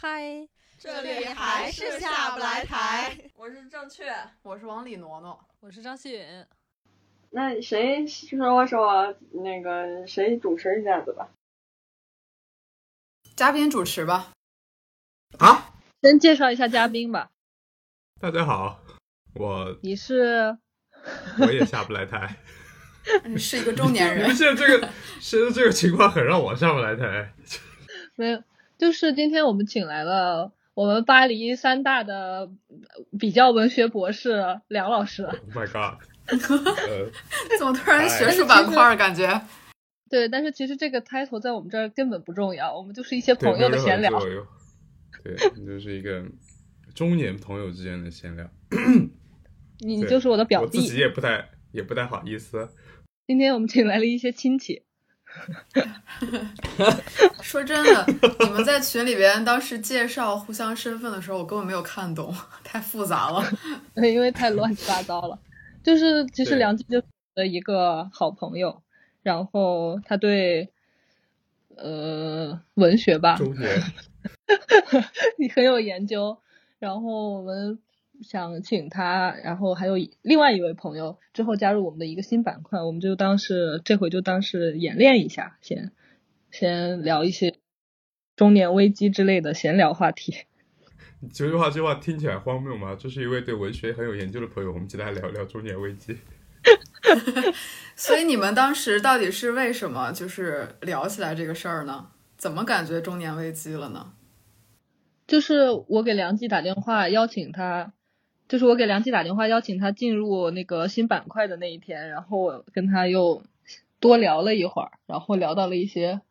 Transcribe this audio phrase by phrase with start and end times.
[0.00, 3.18] 还是下不来台。
[3.34, 4.04] 我是正确，
[4.42, 6.46] 我是王李挪挪，我是张希允。
[7.30, 11.28] 那谁说说那个谁主持一下子吧？
[13.34, 14.30] 嘉宾主持吧。
[15.40, 17.30] 啊，先介绍一下嘉宾吧。
[18.20, 18.80] 大家好，
[19.34, 20.56] 我你是，
[21.40, 22.36] 我也下不来台。
[23.26, 24.32] 你是一个中年人。
[24.32, 24.88] 现在这个
[25.20, 27.34] 现在这个情况很让我下不来台。
[28.14, 28.42] 没有，
[28.78, 32.48] 就是今天我们请来了我们巴黎三大的
[33.18, 35.24] 比较文学博士梁老师。
[35.24, 36.00] Oh my god！
[36.30, 37.10] 呃，
[37.58, 39.40] 怎么突然学术板块感觉？
[40.08, 44.10] 对，但是其实这个 title 在我们这儿根本不重要，我们就是一些朋友的闲聊。
[45.24, 46.24] 对，就是一个
[46.94, 48.48] 中年朋友之间的闲聊。
[49.80, 52.68] 你就是我的表弟，我自己也不太也不太好意思。
[53.26, 54.84] 今天我们请来了一些亲戚。
[57.42, 58.04] 说真的，
[58.40, 63.42] 你们在群里边当时介绍互相身份的时候，我根本没有看懂，太复杂了，
[63.96, 65.38] 因为太乱七八糟了。
[65.82, 67.02] 就是其实梁静就
[67.34, 68.82] 的一个好朋友，
[69.22, 70.70] 然后他对
[71.76, 73.54] 呃文学吧，中
[75.38, 76.38] 你很有研究，
[76.78, 77.78] 然后我们。
[78.22, 85.92] 想请他，然后还有另外一位朋友之后加入我们的一个新板块，我们就当是这回就当是演练一下，先
[86.50, 87.54] 先聊一些
[88.36, 90.34] 中年危机之类的闲聊话题。
[91.32, 92.96] 这句话，这话听起来荒谬吗？
[92.98, 96.16] 这是一位对文学很有研究的朋友，我们今天来聊聊中年危机。
[97.96, 102.08] 所以你们当时到底是为什么就是聊起来这个事儿呢？
[102.36, 104.12] 怎么感觉中年危机了呢？
[105.26, 107.92] 就是我给梁记打电话邀请他。
[108.48, 113.42] 就是我给梁记打电话邀请他进入那个新板块的那一天，然后我跟他又
[114.00, 116.22] 多聊了一会儿，然后聊到了一些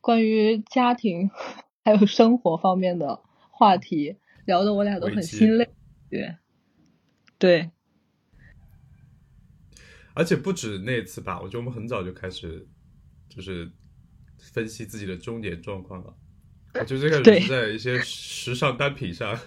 [0.00, 1.30] 关于家庭
[1.84, 3.20] 还有生活方面的
[3.50, 5.68] 话题，聊的我俩都很心累。
[6.08, 6.36] 对，
[7.38, 7.70] 对。
[10.14, 12.66] 而且不止那次吧，我觉得我们很早就开始
[13.28, 13.70] 就是
[14.38, 16.14] 分析自己的终点状况了。
[16.74, 19.38] 我 就最开始是在一些时尚单品上。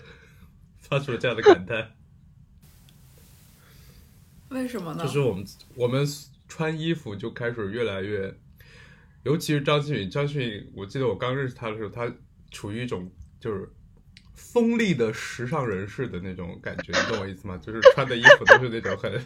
[0.89, 1.95] 发出了这样的感叹，
[4.49, 5.03] 为什么呢？
[5.03, 6.05] 就是我们我们
[6.47, 8.31] 穿衣服就开始越来越，
[9.23, 12.13] 尤其是张馨予，张馨予，我记得我刚认识他的时候，他
[12.51, 13.67] 处于一种就是
[14.35, 17.57] 锋利的时尚人士的那种感觉，你懂我意思吗？
[17.57, 19.25] 就是穿的衣服都是那种很，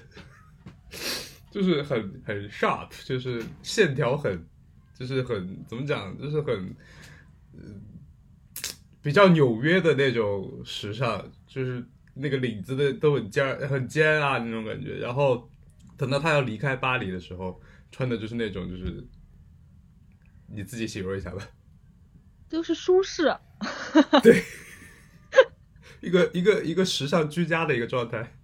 [1.52, 4.48] 就是很很 sharp，就是线条很，
[4.98, 6.74] 就是很怎么讲，就是很，
[7.54, 7.82] 嗯。
[9.02, 11.84] 比较纽约的那种时尚，就是
[12.14, 15.00] 那个领子的都很尖很尖啊那种感觉。
[15.00, 15.50] 然后
[15.98, 17.60] 等到他要离开巴黎的时候，
[17.92, 19.04] 穿的就是那种，就是
[20.48, 21.42] 你自己形容一下吧，
[22.48, 23.36] 就是舒适。
[24.22, 24.44] 对，
[26.02, 28.38] 一个一个一个时尚居家的一个状态，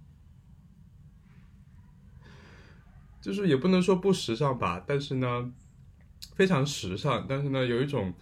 [3.22, 5.52] 就是也不能说不时尚吧，但是呢，
[6.34, 8.12] 非常时尚，但是呢，有一种。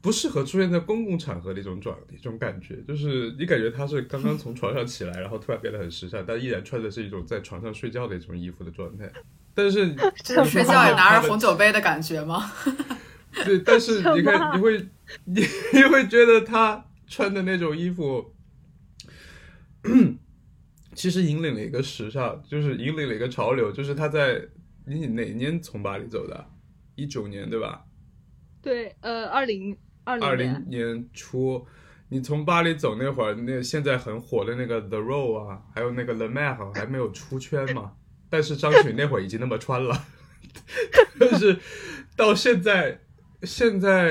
[0.00, 9.10] 不适合出现在公共场合的一种状一种感觉，就是你感觉他是刚刚从床上起来，然后突然变得很时尚，但依然穿的是一种在床上睡觉的一种衣服的状态。
[9.54, 9.94] 但是
[10.46, 12.50] 睡觉也拿着红酒杯的感觉吗？
[13.44, 14.78] 对，但是你看，你会
[15.24, 15.40] 你
[15.74, 18.32] 你会觉得他穿的那种衣服，
[20.94, 24.40] 其实引领了一个时尚，就是引领了一个潮流，就是他在
[24.86, 26.46] 你哪年从巴黎走的？
[26.94, 27.84] 一九年对吧？
[28.62, 29.76] 对，呃，二零。
[30.16, 31.66] 二零年初，
[32.08, 37.92] 你从巴黎走那会儿，那现在很火的那个 The Row 啊，还有那个 The Mer 还没有出圈嘛。
[38.30, 40.04] 但是张雪那会儿已经那么穿了。
[41.20, 41.58] 但是
[42.16, 43.00] 到现在，
[43.42, 44.08] 现在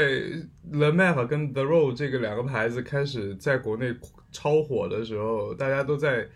[0.71, 3.95] The Mer 跟 The Row 这个两个牌子开始在国内
[4.31, 6.27] 超火的时候，大家都在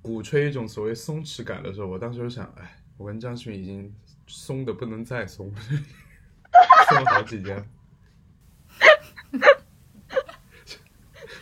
[0.00, 3.92] 鼓吹一种所谓松弛感的时候，我当时就想，哎，我跟张雪已经
[4.26, 5.52] 松的不能再松，
[6.88, 7.68] 松了好几年。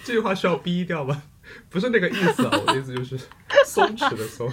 [0.07, 1.21] 这句话需要逼掉吗？
[1.69, 3.19] 不是那个意思啊， 我的意思就是
[3.65, 4.49] 松弛的松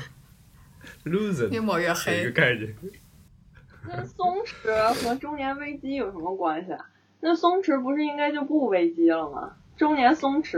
[1.06, 2.76] ，loser 越抹越黑一个概念。
[3.88, 6.84] 那松弛和中年危机有什么关系啊？
[7.20, 9.52] 那松弛不是应该就不危机了吗？
[9.78, 10.58] 中年松弛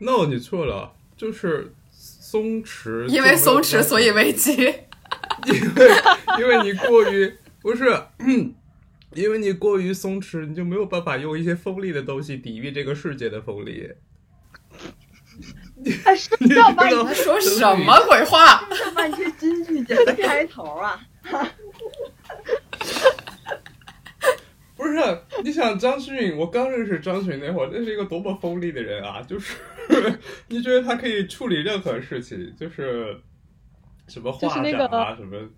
[0.00, 3.06] ？No，你错了，就是松弛。
[3.06, 4.54] 因为松弛，所以危机。
[5.46, 5.92] 因为
[6.40, 7.32] 因为你过于
[7.62, 7.96] 不是。
[9.12, 13.90] 因为你过于松弛，你就没有办法用一些锋利的东西抵御这个世界的锋利。
[16.04, 18.68] 哎，是要把你说什么鬼话？
[18.94, 21.00] 半句京剧节的开头啊！
[24.76, 24.98] 不是，
[25.42, 29.22] 你想张馨予，我刚认识张馨予那会儿，那是一个多么锋利的人啊！
[29.22, 29.56] 就是
[30.48, 33.18] 你觉得他可以处理任何事情，就是
[34.08, 35.48] 什么画就是那展啊，个什么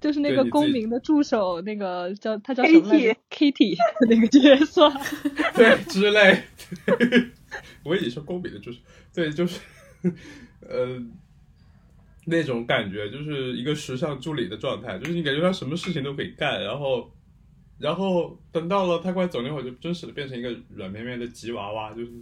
[0.00, 3.76] 就是那个公民的助手，那个叫他叫什么来着？Kitty
[4.08, 4.90] 那个角色。
[5.54, 6.42] 对之类。
[6.86, 7.30] 对
[7.84, 8.78] 我以为你说公平的，就是
[9.12, 9.60] 对，就是
[10.68, 11.00] 呃
[12.26, 17.10] 那种感觉，就是一个时尚助理的状态，就是你感觉他什么事情都可以干，然后
[17.78, 22.12] 然后等到了他快走那会儿，就真实的变成一个软绵绵的吉娃娃，就是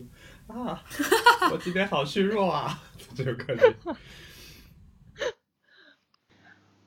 [0.46, 0.82] 啊，
[1.52, 2.80] 我今天好虚弱啊，
[3.14, 3.75] 这种感觉。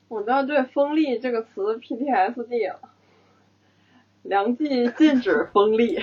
[0.08, 2.90] 我倒对“锋利”这个词 PTSD 了。
[4.22, 4.68] 梁记
[4.98, 5.98] 禁止锋利，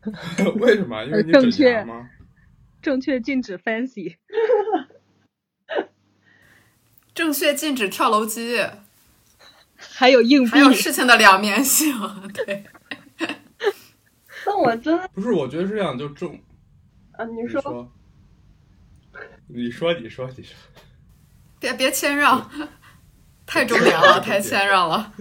[0.60, 1.04] 为什么？
[1.04, 2.10] 因为你整正确吗？
[2.80, 4.16] 正确禁止 fancy。
[7.14, 8.66] 正确禁止跳楼机，
[9.76, 11.94] 还有硬币还，有事情的两面性。
[12.32, 12.64] 对，
[14.46, 16.40] 但我真的不是，我觉得是这样，就中。
[17.12, 17.92] 啊，你说，
[19.46, 20.56] 你说，你说，你说。
[21.60, 22.50] 别别谦让，
[23.46, 25.12] 太重点了，太谦让了。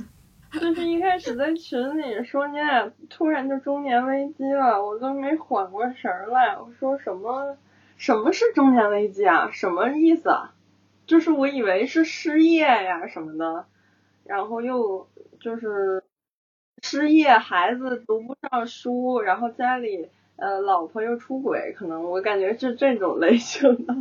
[0.51, 6.57] 就是一开始在群里说你俩突然就中年危机了，我都没缓过神儿来。
[6.57, 7.57] 我说什么
[7.97, 9.49] 什么是中年危机啊？
[9.51, 10.53] 什么意思啊？
[11.07, 13.65] 就是我以为是失业呀什么的，
[14.23, 15.07] 然后又
[15.39, 16.03] 就是
[16.81, 23.95] 失业，孩子读不上书，然后家里呃老婆又出轨，可能我感觉是这种类型的。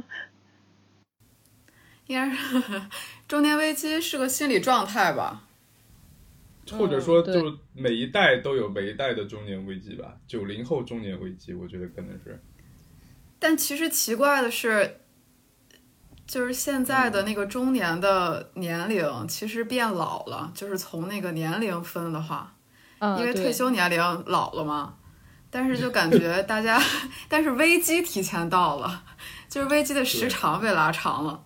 [2.06, 2.60] 应该是
[3.28, 5.44] 中年危机是个心理状态吧？
[6.78, 10.16] 或者说，就每一代都有每一代的中年危机吧。
[10.26, 12.42] 九零后中年危机，我觉得可能是。
[13.38, 15.00] 但其实奇怪的是，
[16.26, 22.56] 就是现在的那个中年的年龄其实变老了，就是从那个年龄分的话，
[23.00, 24.96] 因为退休年龄老了嘛。
[25.52, 26.80] 但是就感觉大家，
[27.28, 29.04] 但是危机提前到了，
[29.48, 31.44] 就是危机的时长被拉长了。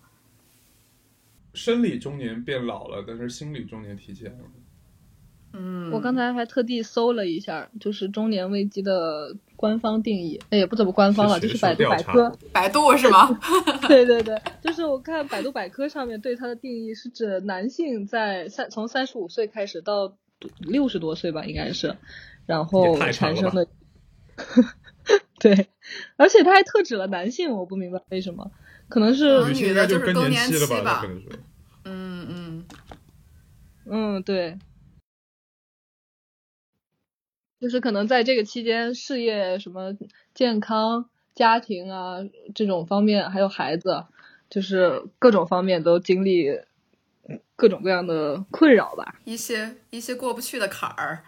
[1.54, 4.44] 生理中年变老了，但是心理中年提前了。
[5.56, 12.36] 嗯，我刚才还特地搜了一下，就是中年危机的官方定义，哎，也不怎么官方了，是就是百百科。
[12.52, 13.38] 百度是吗？
[13.86, 20.16] 对对对，就是我看百度百科上面对它的定义是指男性在三从三十五岁开始到
[20.58, 21.96] 六十多岁吧，应该是，
[22.46, 23.66] 然后产生的。
[25.38, 25.68] 对，
[26.16, 28.50] 而且他还特指了男性，我不明白为什么，
[28.88, 31.06] 可能是嗯女性应该更女的就是更年期了吧。
[31.84, 32.64] 嗯嗯，
[33.86, 34.58] 嗯，对，
[37.64, 39.96] 就是可能在这个期间，事业什么
[40.34, 42.18] 健康、家庭啊
[42.54, 44.04] 这种方面，还有孩子，
[44.50, 46.60] 就是各种方面都经历
[47.56, 49.18] 各种各样的困扰吧。
[49.24, 51.24] 一些一些过不去的坎儿。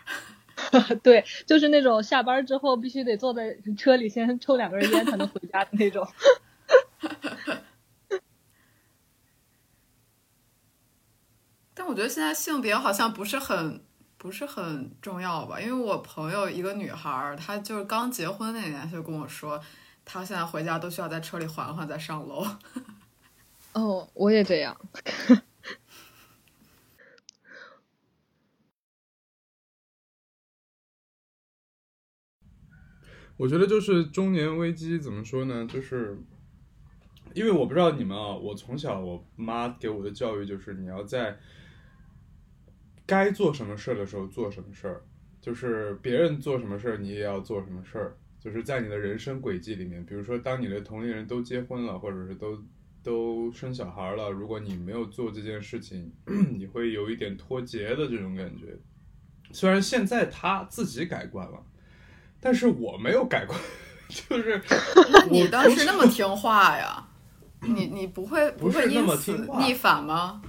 [1.03, 6.07] 对，就是那种下班之后必须得坐在车里先抽两根烟才能回家的那种。
[11.73, 13.81] 但我觉得现在性别好像不是很
[14.19, 19.61] 不是很重要吧，因为我朋友一个女孩，她就是刚结婚那年就跟我说，
[20.05, 22.45] 她现在回家都需要在车里缓缓再上楼。
[23.75, 24.77] 哦，我也这样。
[33.37, 35.67] 我觉得就是中年危机怎么说呢？
[35.67, 36.19] 就是
[37.35, 41.39] 因为我不知道你们啊，我从小我妈给我的教育就是你要在
[43.07, 45.03] 该做什么事儿的时候做什么事儿，
[45.41, 52.63] 就是别人做什么事儿你也要做什么事儿，就是在你的人生轨迹里面，比如说当你的同龄人都结婚了，或者是都
[53.03, 56.13] 都生小孩了，如果你没有做这件事情，
[56.57, 58.77] 你会有一点脱节的这种感觉。
[59.53, 61.63] 虽然现在他自己改观了。
[62.39, 63.59] 但是我没有改观，
[64.09, 64.63] 就是
[65.31, 67.09] 你当时那么听话呀？
[67.63, 70.43] 你你不会不会因此逆反吗？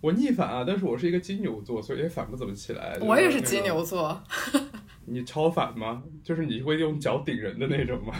[0.00, 2.96] 我逆反啊，但是我是一个金牛座，所以也反不怎么起来。
[3.00, 4.22] 我也是金牛，座，
[5.06, 6.02] 你超反吗？
[6.22, 8.14] 就是你会用脚顶人的那种吗？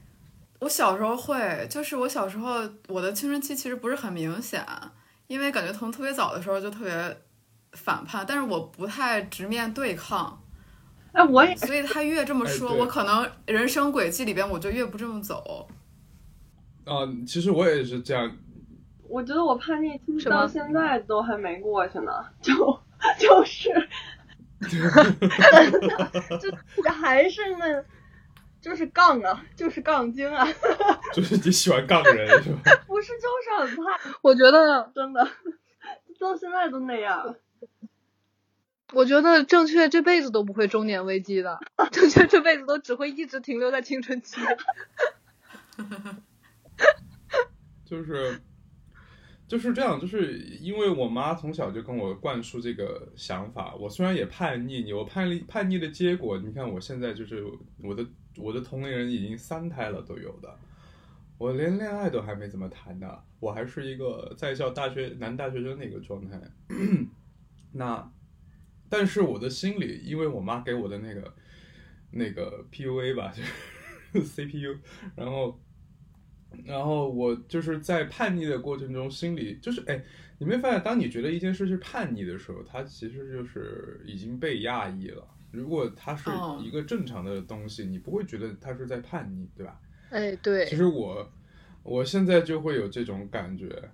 [0.60, 2.56] 我小时候会，就是我小时候
[2.88, 4.64] 我的青春期其实不是很明显，
[5.26, 7.16] 因为感觉从特别早的时候就特别
[7.72, 10.42] 反叛，但是我不太直面对抗，
[11.12, 15.68] 哎，我也所以他越这么说，哎我可能人生轨迹里边我就越不这么走。
[16.84, 18.30] 啊、其实我也是这样，
[19.08, 22.54] 我觉得我叛逆期到现在都还没过去呢，就
[23.18, 23.70] 就是
[24.60, 24.68] 就
[26.80, 27.84] 是还是那，
[28.60, 30.46] 就是杠啊，就是杠精啊，
[31.12, 32.60] 就是你喜欢杠人是吧？
[32.86, 33.28] 不是就
[33.66, 35.28] 是很怕，我觉得，真的，
[36.18, 37.36] 到现在都那样。
[38.92, 41.58] 我觉得正确这辈子都不会中年危机的，
[41.90, 44.40] 正确这辈子都只会一直停留在青春期。
[47.84, 48.40] 就是
[49.46, 53.74] 就是这样，就是因为我妈从小就跟我灌输这个想法。
[53.74, 57.44] 我虽然也叛逆，我叛逆叛逆的结果，你看我现在就是
[57.82, 58.04] 我的
[58.38, 60.58] 我的同龄人已经三胎了都有的，
[61.36, 66.40] 我连恋爱都还没怎么谈呢，我还是一个在校大学男大学生的一个状态。
[67.72, 68.10] 那
[68.88, 71.34] 但是我的心里，因为我妈给我的那个
[72.12, 73.32] 那个 PUA 吧，
[74.12, 74.78] 就是 CPU，
[75.14, 75.60] 然后。
[76.64, 80.02] 然后我就是在叛逆的过程中，心里就是哎，
[80.38, 85.26] 你没发现，当你觉得一件事是叛逆的时候，它其实就是已经被压抑了。
[85.50, 86.30] 如果它是
[86.60, 89.80] 一个正常的东西，你不会觉得它是在叛逆，对吧？
[90.10, 90.66] 哎，对。
[90.66, 91.30] 其实我
[91.82, 93.90] 我现在就会有这种感觉，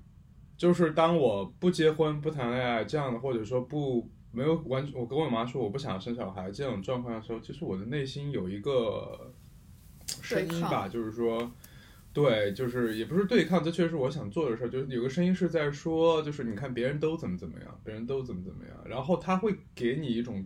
[0.57, 9.33] 就是当我不结婚、不谈恋爱这样的，或者说不没有完，我跟我妈说我不想生小孩这种状况的时候，其实我的内心有一个
[10.23, 11.50] 声音吧，就是说。
[12.12, 14.69] 对，就是也不是对抗，这确实是我想做的事儿。
[14.69, 20.45] 就是有个声音是在说，就是你看别人都怎么怎么样，别人都怎么怎么样，然后他会给你一种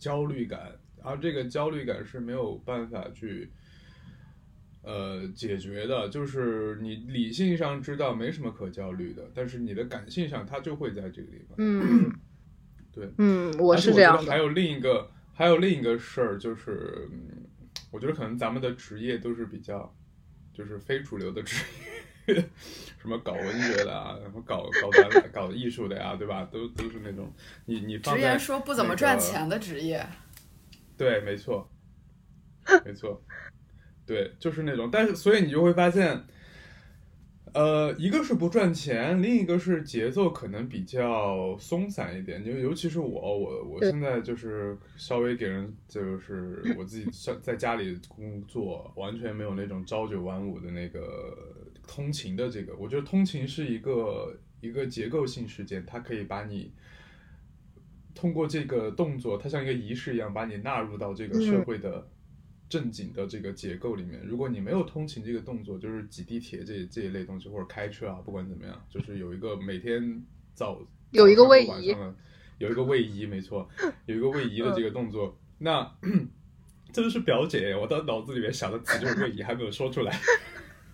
[0.00, 3.52] 焦虑感，而这个焦虑感是没有办法去
[4.82, 6.08] 呃解决的。
[6.08, 11.54] 就是你理性上知道没什么可焦虑的，但是你的感性上它就会在这个地方。
[11.58, 12.12] 嗯，
[12.90, 17.08] 对，嗯，我是这样还有另一个，还有另一个事儿，就是
[17.92, 19.94] 我觉得可能咱们的职业都是比较。
[20.52, 21.64] 就是非主流的职
[22.26, 22.34] 业，
[23.00, 26.48] 什么搞文学的啊，什么搞搞展搞艺术的呀，对吧？
[26.52, 27.32] 都都是那种
[27.66, 30.06] 你你直言说不怎么赚钱的职业。
[30.96, 31.70] 对，没错，
[32.84, 33.22] 没错，
[34.06, 34.88] 对，就是那种。
[34.92, 36.24] 但是，所以你就会发现。
[37.54, 42.42] 呃，一个是不赚钱，另一个是节奏可能比较松散一点。
[42.42, 51.36] 就尤其是我，我我现在就是稍微给人就是我自己在在家里工作，完全没有那种朝九晚五的那个
[51.86, 52.74] 通勤的这个。
[52.76, 56.72] 我觉得通勤是一个一个结构性事件，它可以把你
[58.14, 62.08] 通过这个动作，它像一个仪式一样，把你纳入到这个社会的。
[62.72, 70.24] 正经的这个结构里面，如果你没有通勤这个动作，就是挤地铁这这一类东西，或者开车啊，不管怎么样，就是有一个每天
[70.54, 70.80] 早
[71.12, 71.94] 有一个位移，
[72.56, 73.68] 有一个位移，没错，
[74.06, 75.36] 有一个位移的这个动作。
[75.58, 75.86] 那
[76.94, 80.18] 这就是表姐，我的脑子里面想的词就是位移，还没有说出来。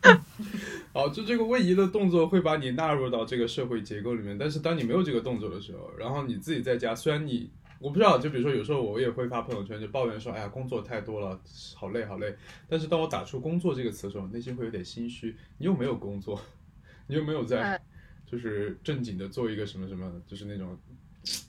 [0.92, 7.48] 好，就这个位移的动作会把你纳入到这个社会结构里面，但是当你没有这个动作的时候，然后你自己在家，虽然你。
[7.78, 11.40] 我不知道，就比如说，有时候我也会发朋友圈，就抱怨说：“哎呀，工作太多了，
[11.76, 12.34] 好累，好累。”
[12.68, 15.36] 但是当我打出“工作”这个词的时候，内心会有点心虚。
[15.58, 16.40] 你又没有工作，
[17.06, 17.80] 你又没有在，
[18.26, 20.76] 就是正经的做一个什么什么，就是那种，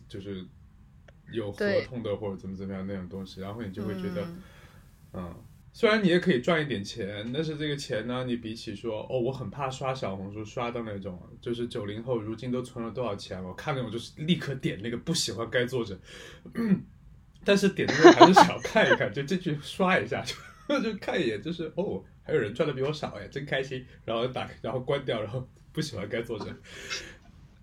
[0.08, 0.46] 就是
[1.32, 4.28] 有合同的或者怎么怎么样那种东西，然后你就会觉得，
[5.14, 5.34] 嗯。
[5.72, 15.98] 虽然你也可以赚一点钱，但是这个钱呢，你比起说哦，我很怕刷小红书刷到那种，就是九零后如今都存了多少钱，我看那种就是立刻点那个不喜欢该作者，
[17.46, 20.24] 但是点的时候还是想看一看，就进去刷一下，
[20.68, 26.48] 就 就看一眼，就是哦，还有人赚的比我少哎，真开心，然后打开然后关掉，然后不喜欢该作者。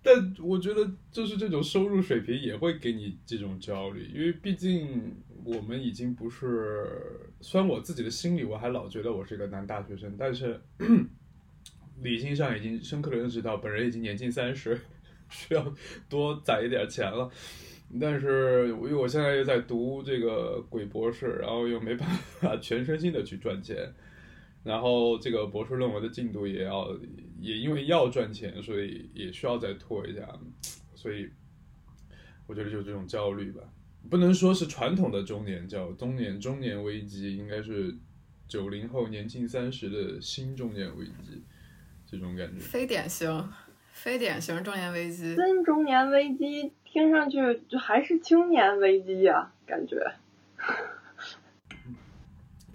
[0.06, 5.12] 但我觉得就是这种收入水平也会给你这种焦虑，因为毕竟。
[5.44, 10.60] 我们已经不是，虽然我自己的心里我还老觉得我是一个男大学生，但是
[12.02, 14.76] 理性上已经深刻的认识到，本人已经年近三十，
[15.30, 15.72] 需要
[16.08, 17.30] 多攒一点钱了。
[18.00, 22.08] 但是因为我现在又在读这个鬼博士，然后又没办
[22.40, 23.94] 法全身心的去赚钱，
[24.66, 26.90] 然后这个博士论文的进度也要，
[27.38, 30.28] 也因为要赚钱，所以也需要再拖一下，
[30.96, 31.30] 所以
[32.48, 33.62] 我觉得就这种焦虑吧。
[34.10, 37.94] 不能说是传统的中年叫中年中年危机，应该是
[38.48, 41.44] 九零后年近三十的新中年危机，
[42.04, 42.58] 这种感觉。
[42.58, 43.48] 非典型，
[43.92, 45.36] 非典型中年危机。
[45.36, 49.96] 新中年危机听上去就还是青年危机呀，感觉。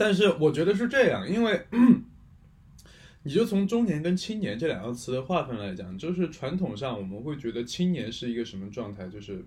[0.02, 1.62] 但是我觉得是这样，因为
[3.24, 9.46] 你就从中年跟青年这两个词的划分来讲，就是传统上我们会觉得青年是一个什么状态，就是。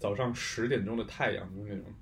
[0.00, 1.92] 早上十点钟的太阳，就是那种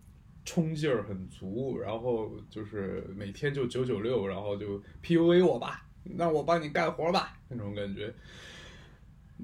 [0.44, 8.12] 冲劲儿很足，然后就是每天就九九六，然后就 PUA 我吧，让我帮你干活吧，那种感觉。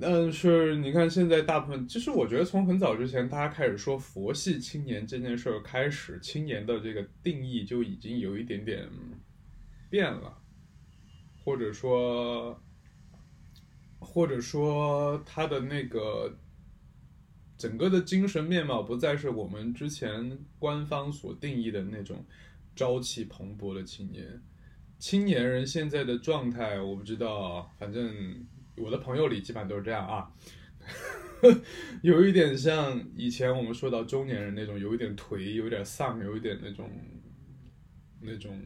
[0.00, 8.88] 但是你看现在大部分，其实我觉得从很早之前，大家开始说佛系青年这件事儿开始，青年的这个定义就已经有一点点
[9.90, 10.38] 变了，
[11.44, 12.60] 或者说，
[13.98, 16.38] 或者说他的那个。
[17.58, 22.24] 整个的精神面貌不再是我们之前官方所定义的那种
[22.74, 24.42] 朝气蓬勃的青年。
[24.98, 28.44] 青年人现在的状态我不知道，反正
[28.76, 30.32] 我的朋友里基本上都是这样啊，
[32.02, 36.90] 有一点像以前我们说到中年人那种，有一点颓，有一点丧，有一点那种
[38.20, 38.60] 那种，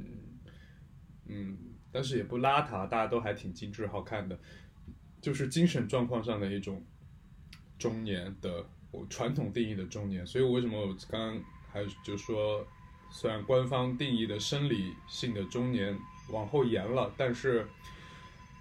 [1.27, 1.59] 嗯，
[1.91, 4.39] 但是也不邋遢，大家都还挺精致好看的，
[5.21, 6.85] 就是精神状况上的一种
[7.79, 10.27] 中年的，我传统定义的中年。
[10.27, 12.67] 所以我为什么我刚刚还就说，
[13.11, 15.99] 虽然官方定义的生理性的中年
[16.31, 17.67] 往后延了，但是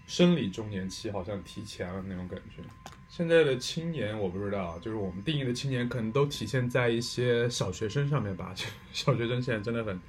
[0.08, 2.62] 生理中年期好像提前了那种感觉。
[3.10, 8.54] 现在的青年我不知道，就是我们定义的青年，可能都体现在一些小学生上面吧。
[8.92, 10.00] 小学生现在真的很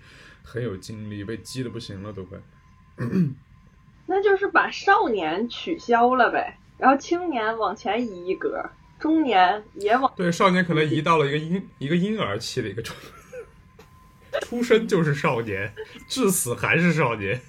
[0.43, 2.39] 很有精力，被激的不行了都快。
[4.07, 8.65] 那就是把少年取消了呗，然后青年往前移一格，
[8.99, 12.97] 中年也往对少年可能移到了一个婴一个婴儿期的一个状
[14.33, 15.73] 态， 出生就是少年，
[16.09, 17.41] 至死还是少年。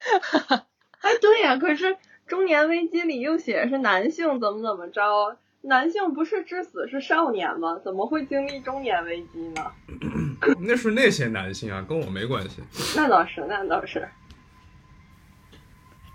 [1.04, 1.96] 哎，对呀，可是
[2.26, 7.78] 中年危机里又写是男性怎么怎么着，男性不是至死是少年吗？
[7.84, 9.70] 怎么会经历中年危机呢？
[10.60, 12.62] 那是那些男性啊，跟我没关系。
[12.96, 14.08] 那倒是，那倒是。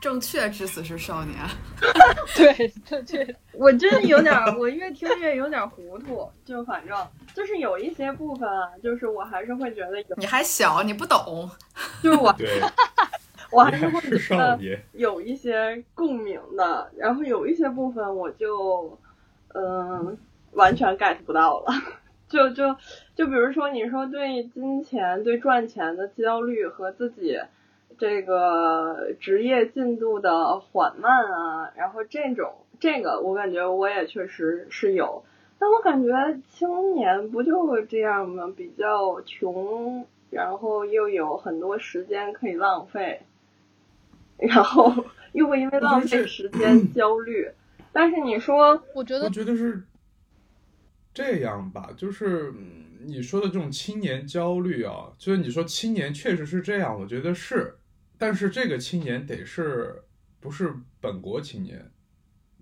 [0.01, 1.37] 正确至死是少年，
[2.33, 3.35] 对，正确。
[3.53, 6.25] 我真的有点，我越听越有点糊涂。
[6.45, 6.97] 就反正
[7.35, 11.51] 就是有一些部分啊，就是我还是会觉得有，你还小，你不懂。
[12.01, 12.61] 就是我，对，
[13.51, 14.59] 我还是会觉得。
[14.93, 18.97] 有一些共鸣的，然后有一些部分我就，
[19.53, 20.17] 嗯，
[20.53, 21.67] 完全 get 不到了。
[22.29, 22.75] 就就
[23.15, 27.39] 就比如说，你说对金钱、对赚钱的焦虑和自己
[27.97, 35.23] 这个职业进度的缓慢啊，然后这种这个，我感觉我也确实是有。
[35.57, 38.53] 但我感觉青年不就这样吗？
[38.55, 43.23] 比较穷，然后又有很多时间可以浪费，
[44.39, 47.47] 然后 又会因为浪费时间焦虑。
[47.91, 49.83] 但是你说，我我觉得我觉得是
[51.13, 57.75] 这样吧，就是嗯你说的这种青年焦虑啊，就是你说青年确实是这样，我觉得是，
[58.17, 60.03] 但是这个青年得是
[60.39, 61.89] 不是本国青年，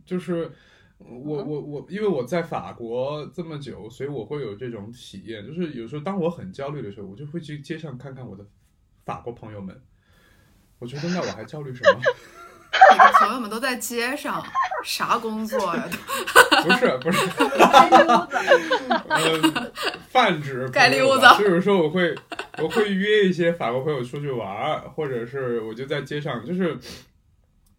[0.05, 0.51] 就是
[0.99, 8.45] 我我我，因为我在法国这么久，所以我会有这种体验，就是有时候当我很焦虑的时候，我就会去街上看看我的
[9.05, 9.79] 法国朋友们，
[10.79, 11.99] 我觉得那我还焦虑什么？
[12.91, 14.45] 你的朋友们都在街上，
[14.83, 15.89] 啥工作呀？
[16.63, 17.27] 不 是不是。
[17.27, 19.71] 开溜子，呃，
[20.09, 22.13] 泛指盖溜子就有时候我会
[22.61, 26.77] 我会约一些法国朋友出去玩儿，或者是我就在街上，就是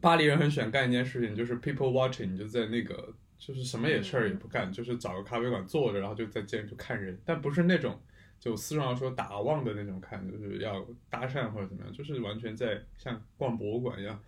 [0.00, 8.00] 巴黎人很喜欢干一件事情，就是 people watching，就在那个就是什么也事儿也不干，就是找个咖啡馆坐着，然后就在街上就看人，但不是那种
[8.40, 14.22] 就四川话说打望的那种看，就是要搭讪或者怎么样，就是完全在像逛博物馆一样。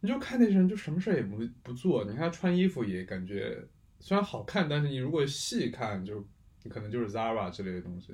[0.00, 2.04] 你就看那些人，就什么事儿也不不做。
[2.04, 3.58] 你看他穿衣服也感觉
[3.98, 6.26] 虽然好看，但是你如果细看，就
[6.62, 8.12] 你可能就是 Zara 之类的东西。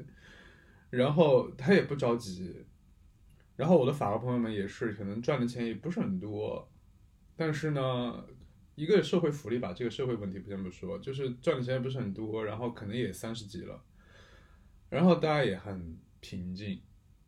[0.91, 2.65] 然后他也不着急。
[3.57, 6.67] 然后我的法国朋友们也是，可能赚的钱也不是很多，
[7.37, 8.25] 但是呢，
[8.75, 13.83] 一个社会福利吧，这个社会问题不先不说，就是赚的钱也不是很多，然后可能也三十几了，
[14.91, 16.79] 然后大家也很平静。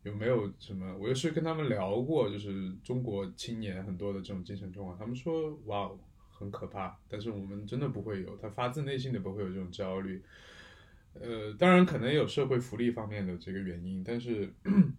[0.03, 0.93] 有没有什么？
[0.97, 5.97] 我也是跟他们聊过，就是中国青年很多的这种精神状况，他们说哇哦
[6.29, 10.21] 很可怕，但是我们真的不会有，他发自内心的不会有这种焦虑。
[11.13, 14.53] 呃，当然可能有社会福利方面的这个原因，但是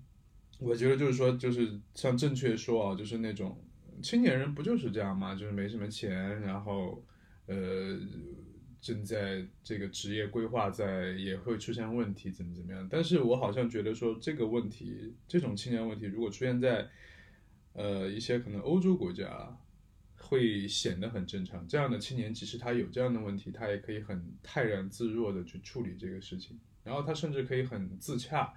[0.58, 3.62] 我觉得就是说，就是像正确说啊，就是那种
[4.02, 5.34] 青年人不就是这样吗？
[5.34, 7.04] 就是没什么钱，然后
[7.44, 8.00] 呃。
[8.84, 12.86] 正在这个职业规划在也会出现问题，怎么怎么样？
[12.90, 16.86] 但是我好像觉得说这个问题，这种青年问题，如果出现在
[17.72, 19.58] 呃一些可能欧洲国家，
[20.18, 21.66] 会显得很正常。
[21.66, 28.52] 这样的青年，即使他有这样的问题，他也可以很泰然自若的去处理这个事情，然后他甚至可以很自洽。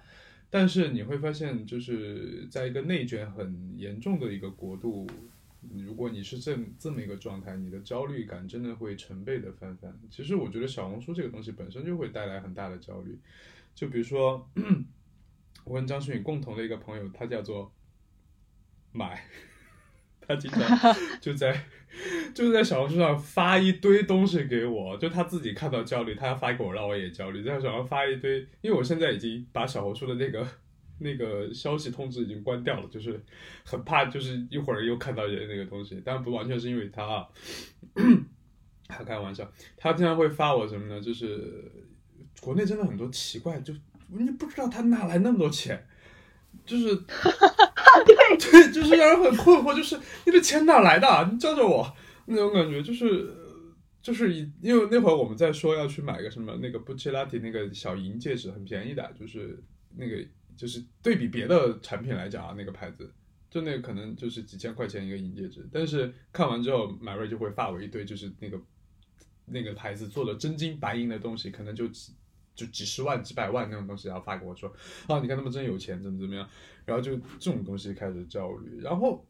[0.50, 5.06] 但是你会发现，就是在一个内卷很严重的一个国度。
[5.74, 9.92] 如果你是这这么一个状态，你的焦虑感真的会成倍的翻番。
[10.08, 13.18] 其实我觉得小红书这个东西本身就会带来很大的焦虑。
[13.74, 14.48] 就比如说，
[15.64, 17.72] 我跟张馨予共同的一个朋友，他叫做
[18.92, 19.24] 买，
[20.20, 21.64] 他经常 就在
[22.32, 28.46] 就是在小红书上发一堆东西给我，就他自己看到焦虑，他要发给我，让我也焦虑，在小红书发一堆。
[28.60, 30.46] 因为我现在已经把小红书的那个。
[30.98, 33.20] 那个消息通知已经关掉了，就是
[33.64, 37.28] 很怕，就是一会儿又看到人那个东西，但不完全是因为他，
[38.88, 41.00] 他开玩笑，他经常会发我什么呢？
[41.00, 41.70] 就是
[42.40, 43.72] 国内真的很多奇怪，就
[44.08, 45.86] 你不知道他哪来那么多钱，
[46.64, 46.96] 就是
[48.06, 51.28] 对对，就是让人很困惑，就是你的钱哪来的？
[51.30, 51.94] 你教教我
[52.26, 53.34] 那种感觉，就是
[54.00, 54.32] 就是
[54.62, 59.62] 因为那会儿我们在说要去买个什么那个布奇拉提那个小银戒指，很便宜的，就是
[59.96, 60.16] 那个
[60.58, 63.10] 就是对比别的产品来讲啊，那个牌子。
[63.50, 68.60] 就那个可能就是几千块钱一个银戒指，但是看完之后，马瑞就会发我一堆，就是那个
[69.46, 72.12] 那个牌子做的真金白银的东西，可能就几
[72.54, 74.68] 就几十万、几百万那种东西，然后发给我说，
[75.06, 76.46] 啊，你看他们真有钱，怎么怎么样，
[76.84, 79.26] 然后就这种东西开始焦虑，然后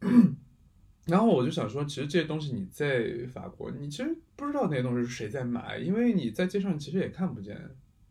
[1.07, 7.57] 然后我就想说，其实这些东西你在法国，你其实不知道那些东西是谁在买，因为你在街上其实也看不见。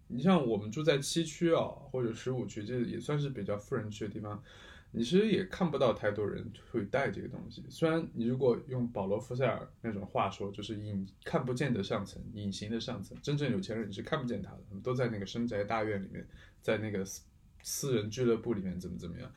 [0.09, 4.43] 你像我们住在七区啊，或者十五区，这也算是比较富人区的地方。
[4.91, 7.63] 你其实也看不到太多人会带这个东西。
[7.69, 16.27] 虽然你如果用保罗·福塞尔那种话说，就是隐看不见的上层，隐形的上层，真正有钱人你是看不见他的，都在那个深宅大院里面，
[16.63, 17.21] 在那个私
[17.63, 19.31] 私人俱乐部里面怎么怎么样。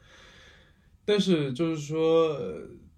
[1.03, 2.39] 但是就是说，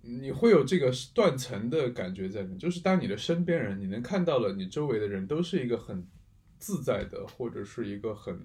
[0.01, 6.05] 你会有这个断层的感觉在里面，就是当你的身边人，你能看到了，你周围的人都是一个很
[6.63, 8.39] 自在的，或者是一个很。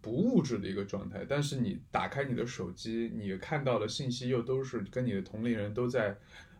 [0.00, 6.16] 不物质的一个状态，但是你打开你的手机，你看到的信息又都是跟你的同龄人都在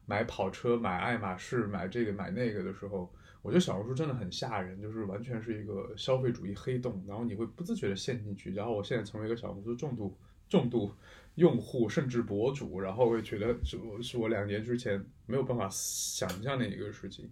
[0.06, 3.08] 买跑车、买爱马仕、买这个买那个的时候，
[3.40, 8.52] 我觉得小红书真的很吓人，就是完全是一个消费主义黑洞，然后你会不自觉的陷进去。
[8.54, 10.92] 然后我现在成为一个小红书重度重度
[11.36, 17.30] 用户，甚至博主，然后会觉得是是我两年之前没有办法想象的一个事情。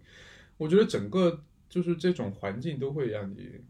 [0.55, 3.61] 我觉得整个就是这种环境都会让你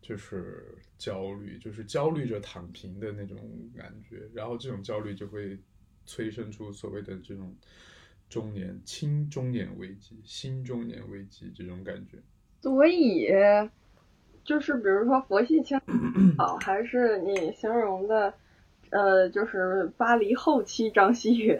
[0.00, 0.76] 就是。
[0.96, 3.36] 焦虑就是焦虑着躺平的那种
[3.76, 5.58] 感觉，然后这种焦虑就会
[6.06, 7.54] 催生出所谓的这种
[8.30, 12.16] 中年轻中年危机、新中年危机这种感觉。
[12.62, 13.28] 所以，
[14.44, 15.78] 就是比如说佛系青
[16.38, 18.32] 好，还是你形容的，
[18.90, 21.58] 呃，就是巴黎后期张馨予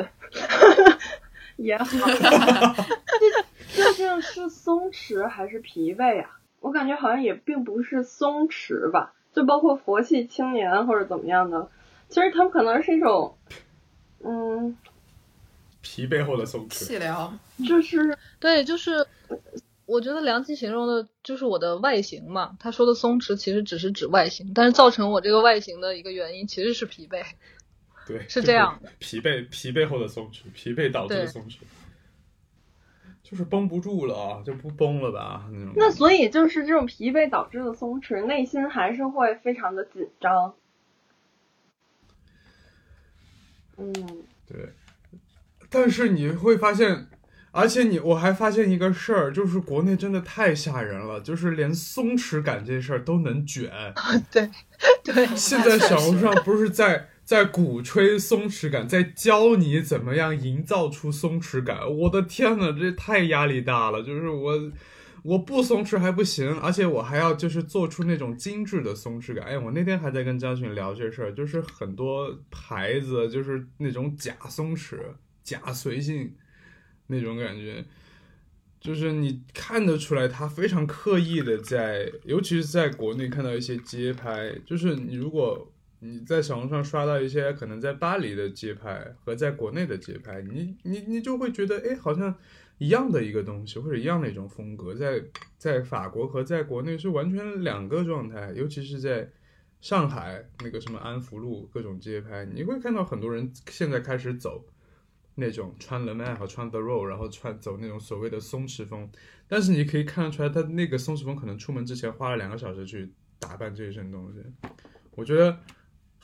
[1.58, 6.38] 也好，这 究竟是松弛还是疲惫啊？
[6.60, 9.12] 我感觉好像也并不是松弛吧。
[9.34, 11.68] 就包括佛系青年或者怎么样的，
[12.08, 13.36] 其实他们可能是一种，
[14.22, 14.76] 嗯，
[15.82, 16.74] 疲惫后的松弛。
[16.74, 19.04] 细聊，就是 对，就是
[19.86, 22.56] 我觉得梁记形容的就是我的外形嘛。
[22.60, 27.24] 他说的松弛其实只是指外形，但是造成我这个外形的一个原因其实是疲惫。
[28.06, 28.90] 对，是这样的。
[29.00, 31.56] 疲惫，疲惫后的松弛，疲惫导致的松弛。
[33.24, 35.72] 就是绷不住了啊，就不绷了吧那种。
[35.74, 40.54] 那所以就是这种疲惫导致的松弛，内心还是会非常的紧张。
[43.78, 43.92] 嗯，
[44.46, 44.74] 对。
[45.70, 47.08] 但是你会发现，
[47.50, 53.72] 而且你我还发现一个事儿，就是国内真的太吓人了，就是连松弛感这事儿都能卷。
[54.30, 54.50] 对
[55.02, 55.26] 对。
[55.34, 57.08] 现在小红书上不是在。
[57.24, 61.90] 在鼓吹松弛感，在教你怎么样营造出松弛感。
[61.90, 64.02] 我的天呐，这太压力大了！
[64.02, 64.72] 就是我，
[65.22, 69.46] 我不松弛还不行，而且我还要就是做出那种精致的松弛感。
[69.46, 74.98] 哎，我那天还在跟张群聊这事儿，就是很多牌子就是那种假松弛、
[75.42, 76.34] 假随性
[77.06, 77.82] 那种感觉，
[78.78, 85.70] 就是你看得出来他非常刻意的在，尤其是在国内看到一些街拍，就是你如果。
[86.06, 92.34] 你在小红书上刷到一些可能在巴黎的街拍和在国内的街拍，你你你就会觉得，哎，好像
[92.76, 95.24] 一样的一个东西或者一样的一种风格，在
[95.56, 98.52] 在法国和在国内是完全两个状态。
[98.54, 99.26] 尤其是在
[99.80, 104.62] 上海那个什么安福路各种街拍，你会看到很多人现在开始走
[105.36, 109.10] 那种穿 Le Man 和穿 The Row，然后穿走那种所谓的松弛风。
[109.48, 114.68] 但是你可以看得出来，他那个松弛风可能出门之前花了两个小时去打扮这一身东西。
[115.12, 115.58] 我觉得。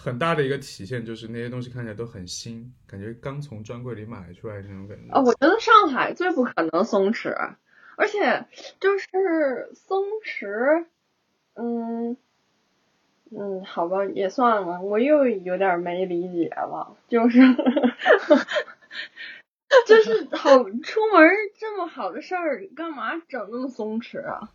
[0.02, 5.12] 很大的一个体现就是那些东西看起来都很新，感觉刚从专柜里买出来那种感觉。
[5.12, 7.34] 啊，我觉得上海最不可能松弛，
[7.96, 8.46] 而且
[8.80, 9.06] 就是
[9.74, 10.86] 松弛，
[11.52, 12.16] 嗯
[13.30, 17.38] 嗯，好吧，也算了，我又有点没理解了，就是
[19.86, 24.48] 就是好出门这么好的事儿，干嘛整那么松弛啊？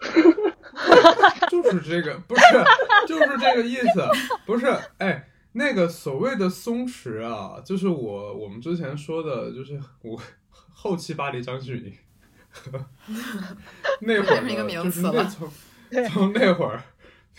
[1.50, 2.42] 就是这个，不是，
[3.08, 4.06] 就是这个意思，
[4.46, 4.66] 不是，
[4.98, 10.20] 哎，那个所谓的松弛啊，就是我我们之前说的，就是我
[10.72, 11.94] 后期巴黎张馨予，
[14.00, 15.50] 那会儿就是那从
[16.10, 16.82] 从那会儿，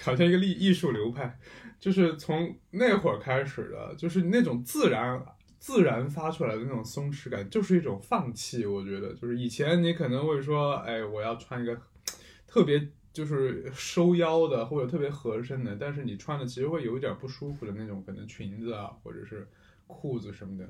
[0.01, 1.39] 好像一个艺艺术流派，
[1.79, 5.23] 就是从那会儿开始的，就是那种自然
[5.59, 8.65] 自然发出来的那种松弛感，就是一种放弃。
[8.65, 11.77] 我觉得，就是以前你可能会说，哎，我要穿一个
[12.47, 19.47] 特别就是收腰的或者特别合身的，但是你穿的其实会有一点不舒服的那种，可能裙子啊或者是
[19.87, 20.67] 裤子什么的。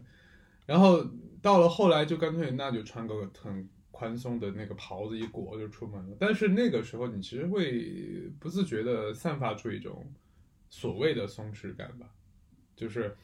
[0.66, 1.06] 然后
[1.42, 6.16] 到了后来，就干脆那就穿个很宽松的那个袍子一裹就出门了。
[6.20, 10.06] 但是那个时候，你其实会不自觉的散发出一种
[10.70, 12.08] 所谓的松弛感吧，
[12.76, 13.16] 就是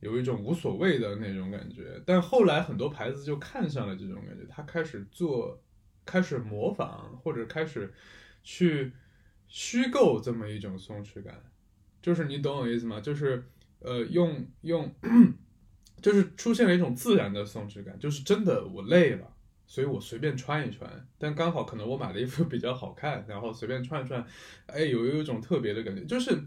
[0.00, 2.00] 有一种无所谓的那种感觉。
[2.04, 5.58] 但后来很多牌子就看上了这种感觉，他开始做，
[6.04, 7.92] 开始模仿或者开始
[8.42, 8.92] 去
[9.48, 11.42] 虚构这么一种松弛感，
[12.02, 13.00] 就是你懂我意思吗？
[13.00, 13.44] 就是
[13.80, 14.92] 呃，用用。
[16.00, 24.24] 就是出现了一种自然的松弛感，就是真的我累了，所以我随便穿一穿，但刚好可能我买的衣服比较好看，然后随便穿一穿，
[24.64, 26.42] 哎，有有一种特别的感觉，就是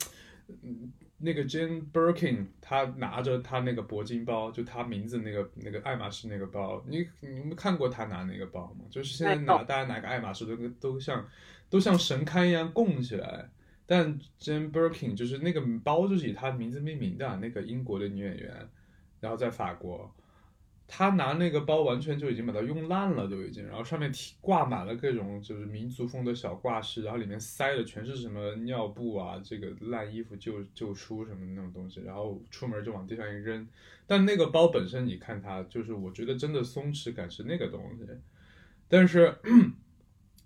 [0.63, 8.85] 嗯，那个 Jane Birkin，她拿着她那个铂金包，就她名字那个那个爱马仕那个包，你你们看过她拿那个包吗？
[8.89, 11.23] 就是现在拿大家拿个爱马仕都都像
[11.73, 13.49] 都像神龛一样供起来，
[13.87, 18.69] 但 Jane Birkin 就是那个包就是以她名字命名的，那个英国的女演员。
[19.19, 20.13] 然后在法国，
[20.85, 23.65] 她拿那个包完全就已经把它用烂了，都已经。
[23.65, 32.01] 然后上面挂满了各种就是民族风的小挂饰，然后里面塞的全是什么尿布啊、这个烂衣服、旧旧书什么那种东西。
[32.01, 33.67] 然后出门就往地上一扔。
[34.05, 38.05] 但那个包本身，你看它，就是我觉得真的松弛感是那个东西。
[38.87, 39.35] 但是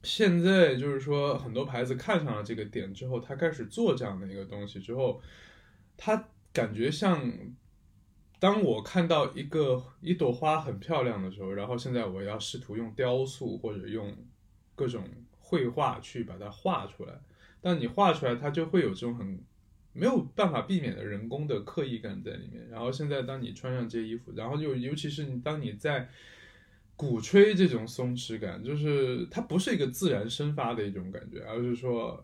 [0.08, 5.22] 现在就是说，很多牌子看上了这个点之后，他开始做这样的一个东西之后，
[5.98, 7.32] 他感觉像。
[8.39, 14.15] 当我看到一个一朵花很漂亮的时候，然后现在我要试图用雕塑或者用
[14.76, 15.04] 各种
[15.39, 17.13] 绘画去把它画出来，
[17.60, 19.39] 但你画出来它就会有这种很
[19.91, 22.70] 没有办法避免的人工的刻意感在里面。
[22.70, 26.08] 然后现在当你穿上这些衣服，然后就尤其是你当你在
[26.98, 32.22] 鼓吹这种松弛感，就是它不是一个自然生发的一种感觉，而是说，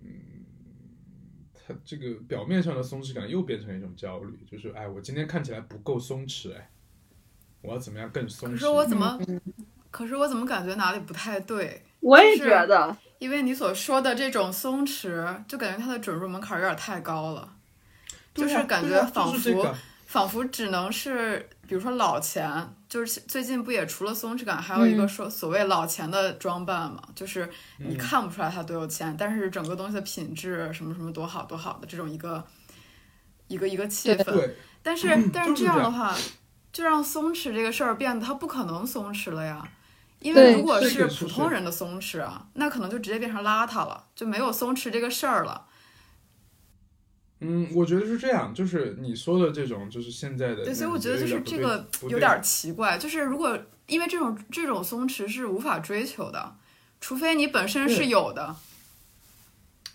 [0.00, 0.08] 嗯。
[1.62, 6.70] 它这个表面上的松弛感又变成一种焦虑，就是哎，我今天看起来不够松弛，哎，
[7.62, 8.52] 我要怎么样更松弛？
[8.52, 9.18] 可是我怎么，
[9.90, 11.82] 可是我怎么感觉哪里不太对？
[12.00, 17.56] 我也觉得，因为你所说的这种松弛，就感觉它的准入门槛有点太高了，
[18.34, 22.50] 就是感觉仿佛仿佛只能是，比如说老钱。
[22.90, 27.48] 就是最近不也除了松弛感，还有一个说所谓老钱的装扮嘛，就是
[27.78, 32.44] 你看不出来他多有钱，但是整个东西的品质什么什么多好多好的这种一个
[33.46, 34.50] 一个一个气氛。
[34.82, 36.16] 但是但是这样的话，
[36.72, 39.62] 就让松弛这个事儿变得它不可能松弛了呀，
[40.18, 45.66] 因为如果是普通人的松弛啊，那可能就直接变成邋遢了，就没有松弛这个事儿了。
[47.40, 50.64] 嗯，我觉得是这样，就是你说的这种，就是现在的。
[50.64, 56.56] 对，所以我觉得就是这个有点奇怪，就是如果因为这种这种松弛是无法追求的，
[57.00, 58.54] 除非你本身是有的。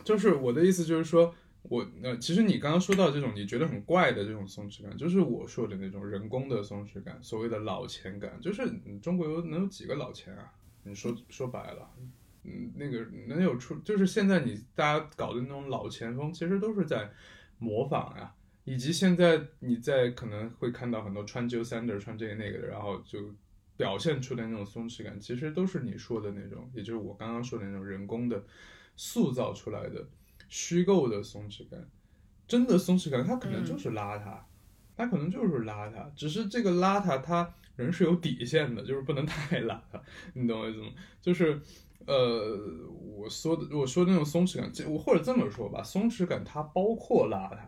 [0.03, 8.67] 就是我的意思就是说，我呃，其实你刚刚说到这种你觉得很怪的这种松弛感，就是我说的那种人工的松弛感，所谓的老钱感，就是
[9.01, 10.51] 中国有能有几个老钱啊？
[10.84, 11.89] 你说说白了。
[12.47, 17.12] 嗯，那个能有出，就是现在你大家搞的那种老前锋，其实都是在
[17.58, 23.34] 模仿呀，以及现在你在可能会看到很多穿 Joe Sander 穿这个那个的，然后就
[23.78, 28.44] 表现出的那种松弛感，其实都是你说的那种，也就是我刚刚说的那种人工的
[28.96, 30.08] 塑造出来的
[30.50, 31.88] 虚构的松弛感。
[32.48, 34.38] 真的松弛感，它可能就是邋遢，
[34.96, 40.00] 它可能就是邋遢，只是这个邋遢它人是有底线的，就是不能太邋遢，
[40.34, 40.89] 你懂我意思吗？
[41.22, 41.62] 就是。
[42.06, 42.88] 呃，
[43.18, 47.68] 我说的，我说的那种松弛感，我或者这么说吧，松弛感它包括邋遢，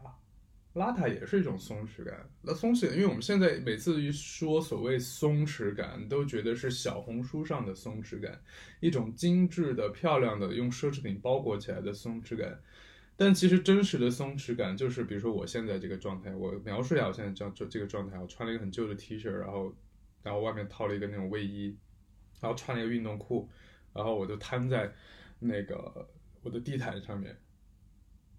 [0.76, 2.30] 邋遢也是一种松弛感。
[2.44, 8.40] 那松弛，因为我们现在每次一说所谓松弛感，都觉得是小红书上的松弛感，
[8.80, 12.60] 一种精致的、漂亮的用奢侈品包裹起来的松弛感。
[13.16, 19.74] 但其实真实的松弛感，就是比如说我现在这个状态，我描述一下我现在这样这这个状态，我穿了一个很旧的 T 恤，然后
[20.22, 21.76] 然后外面套了一个那种卫衣，
[22.40, 23.50] 然后穿了一个运动裤。
[23.94, 24.94] 然后我就瘫在
[25.40, 26.08] 那个
[26.42, 27.38] 我的地毯上面，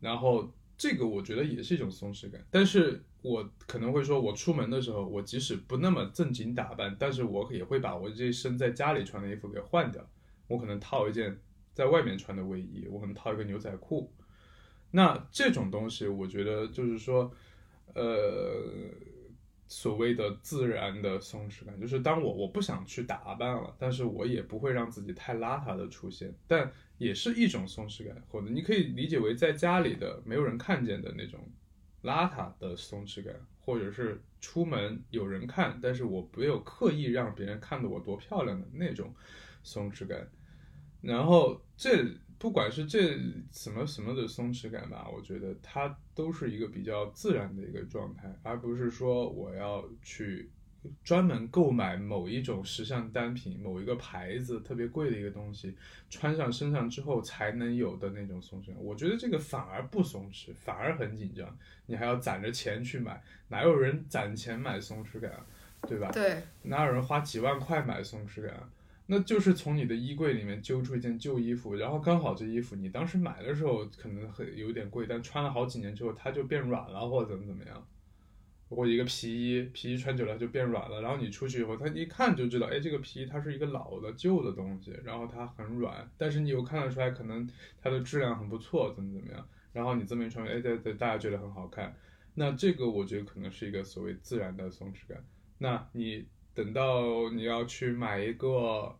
[0.00, 2.44] 然后这个我觉得也是一种松弛感。
[2.50, 10.08] 但是我可能会说，我出门的时候，我即使不那么正经打扮，但是我也会把我这一身在家里穿的衣服给换掉。
[10.46, 11.38] 我可能套一件
[11.74, 14.12] 在外面穿的卫衣，我可能套一个牛仔裤。
[14.90, 17.32] 那这种东西，我觉得就是说，
[17.94, 18.90] 呃。
[19.68, 31.38] 所谓的自然的松弛感，就是当我我不想去打扮了，但是我也不会让自己太邋遢的出现，但也是一种松弛感，或者你可以理解为在家里的没有人看见的那种
[32.02, 39.14] 邋遢的松弛感，或者是出门有人看，但是我没有刻意让别人看到我多漂亮的那种
[39.62, 40.26] 松弛感。
[41.02, 42.04] 然后这
[42.38, 43.18] 不管是这
[43.52, 50.48] 什么什么的松弛感吧，我觉得它都是一个比较自然的一个状态，而不是说我要去
[51.02, 55.74] 专门购买某一种时尚单品、某一个牌子特别贵的一个东西，
[56.08, 58.76] 穿上身上之后才能有的那种松弛感。
[58.78, 65.44] 我觉得这个反而不松弛，反而很紧张，你还要攒着钱去买，哪有人攒钱买松弛感啊？
[65.82, 66.10] 对吧？
[66.12, 68.68] 对，哪有人花几万块买松弛感啊？
[69.10, 77.86] 那就是从你的衣柜里面揪出一件旧衣服，然后刚好这衣服你当时买的时候可能很有点贵，但穿了好几年之后它就变软了，或者怎么怎么样。
[78.70, 87.48] 或一个皮衣，皮衣穿久了就变软了，然后你出去以后，它一看就知道，哎，这个皮衣它是一个老的旧的东西，然后它很软，但是你又看得出来，可能
[87.80, 91.96] 它的质量很不错，怎么怎么样，然后你这么一穿，哎，对对，大家觉得很好看，
[92.34, 95.24] 那这个我觉得可能是一个所谓自然的松弛感。
[95.56, 96.26] 那你
[96.58, 98.92] 等到你要去买一个，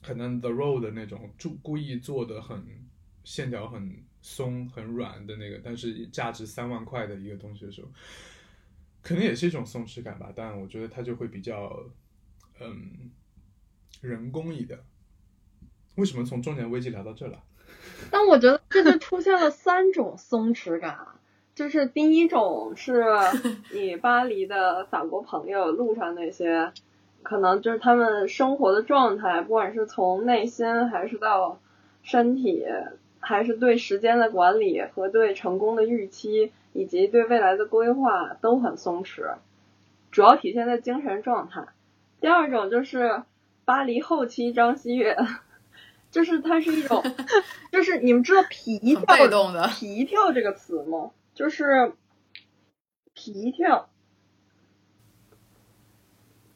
[0.00, 2.64] 可能 The Road 的那种，注故意做的很
[3.24, 7.88] 线条很松很软的那个，但是价值三万块的一个东西的时候。
[9.02, 11.82] 可能也是一种松弛感吧，但我觉得它就会比较，
[12.60, 13.10] 嗯，
[14.00, 14.78] 人工一点。
[15.96, 17.42] 为什么从中年危机聊到这了？
[18.12, 21.18] 但我觉得这就出现了三种松弛感，
[21.56, 23.04] 就是第一种是
[23.74, 26.70] 你巴黎的法国朋友路上那些，
[27.24, 31.58] 可能就是他们生活的状态，不管是从内心还是到
[32.04, 32.64] 身体，
[33.18, 36.52] 还是对时间的管理和对成功的预期。
[36.78, 39.36] 以及对未来的规划都很松弛，
[40.10, 41.64] 主要体现在精神状态。
[42.20, 43.22] 第二种就是
[43.64, 45.16] 巴黎后期张馨月，
[46.10, 47.02] 就是它是一种，
[47.72, 49.16] 就是你们知道皮跳
[49.68, 51.12] 皮跳这个词吗？
[51.36, 51.92] 就是
[53.12, 53.90] 皮跳，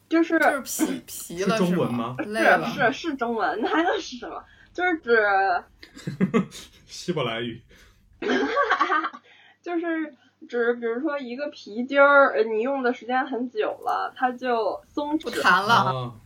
[0.08, 1.02] 就是就是皮
[1.36, 2.16] 皮了是中文吗？
[2.18, 4.42] 是是是中文，那还能是什么？
[4.72, 5.18] 就是指
[6.86, 7.62] 希伯来语。
[9.60, 10.16] 就是
[10.48, 16.18] 指，比如说一个皮筋儿，你用的时间很久了，它就松弛不弹了，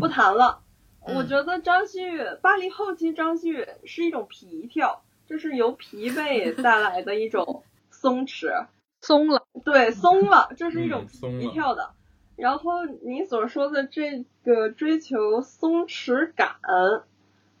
[0.00, 0.62] 不弹了。
[1.00, 7.62] 我觉得张馨予巴黎后期张馨予是一种皮跳，就是由疲惫带来的一种
[8.00, 8.66] 松弛，
[9.02, 11.90] 松了，对，松了，这是一种皮跳的。
[12.36, 16.56] 然后你所说的这个追求松弛感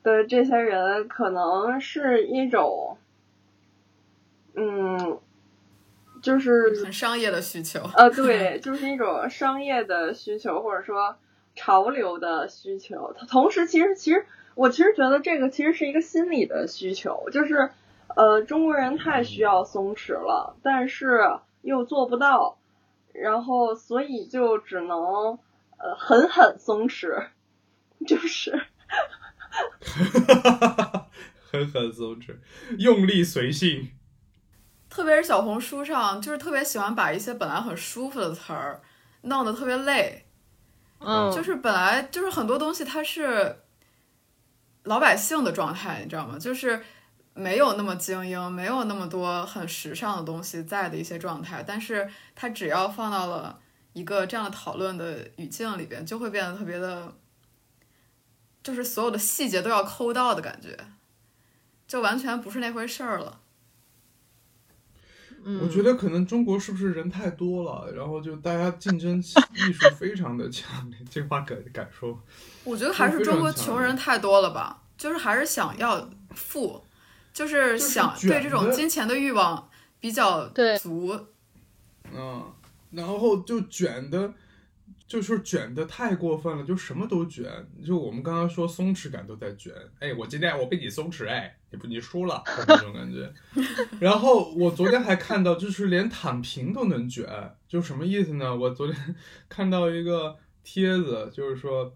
[0.02, 2.96] 的这些人，可能是一种。
[4.54, 5.18] 嗯，
[6.22, 7.80] 就是很商业的需求。
[7.94, 11.16] 呃，对， 就是一种商业的需求，或者说
[11.54, 13.14] 潮流的需求。
[13.16, 14.24] 它同时，其实，其实
[14.54, 17.70] 我其实觉得这个其实是一个心理的需求，就是
[18.16, 21.20] 呃，中国人太需要松弛了，但是
[21.62, 22.58] 又做不到，
[23.12, 25.38] 然后所以就只能
[25.78, 27.28] 呃狠狠松弛，
[28.06, 28.50] 就是，
[31.50, 32.36] 狠狠松弛，
[32.78, 33.90] 用力随性。
[34.88, 38.80] 特别是小红书上，就是特别喜欢把一些本来很舒服的词儿
[39.22, 40.26] 弄得特别累。
[40.98, 43.60] 嗯，就是本来就是很多东西它是
[44.82, 46.38] 老百姓的状态，你知道吗？
[46.38, 46.82] 就是
[47.40, 53.58] 没有那么精英，没有那么多很时尚的东西在的一些状态，但是它只要放到了
[53.94, 57.14] 一个这样的讨论的语境里边，就会变得特别的，
[58.62, 60.76] 就是所有的细节都要抠到的感觉，
[61.88, 63.40] 就完全不是那回事儿了。
[65.62, 72.20] 我觉得可能中国是不是人太多了，然后就大家竞争意识非常的强烈，这话敢敢说？
[72.62, 76.84] 我觉得还是中国穷人太多了吧，就是还是想要富，
[77.32, 81.26] 就是想对这种金钱的欲望比较足。
[82.12, 82.52] 嗯，
[82.90, 84.32] 然后就卷的。
[85.06, 87.50] 就是卷的太过分了，就什么都卷。
[87.84, 93.28] 就我们刚刚说松弛感都在卷，哎，我今天我被你松弛，哎，你不你输了那种感觉。
[93.98, 97.26] 然后我昨天还看到，就是连躺平都能卷，
[97.66, 98.54] 就什么意思呢？
[98.54, 99.16] 我昨天
[99.50, 101.92] 看到一个帖子，就是说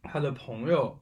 [0.00, 0.96] 他的朋友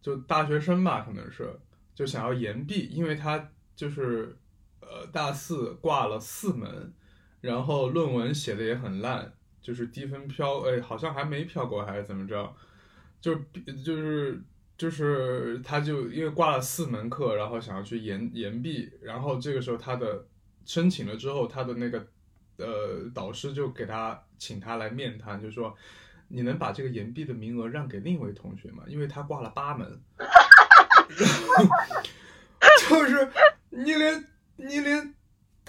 [0.00, 1.58] 就大学生吧，可能是
[1.94, 4.36] 就想要延毕，因为他就是
[4.80, 6.92] 呃大四挂了四门，
[7.40, 9.32] 然后论文写的也很烂。
[9.62, 12.50] 就是低分飘，哎，好像还没飘过，还是怎么着？
[13.20, 13.34] 就
[13.84, 14.42] 就是
[14.78, 20.26] 就是他就因为挂了四门课，然后想要去延延毕，然后这个时候他的
[20.64, 22.08] 申请了之后，他的那个
[22.56, 25.76] 呃导师就给他请他来面谈，就说
[26.28, 28.84] 你能把这个延毕的名额让给另一位同学吗？
[28.88, 29.86] 因为他挂了八门，
[32.88, 33.28] 就是
[33.70, 35.14] 你连你连。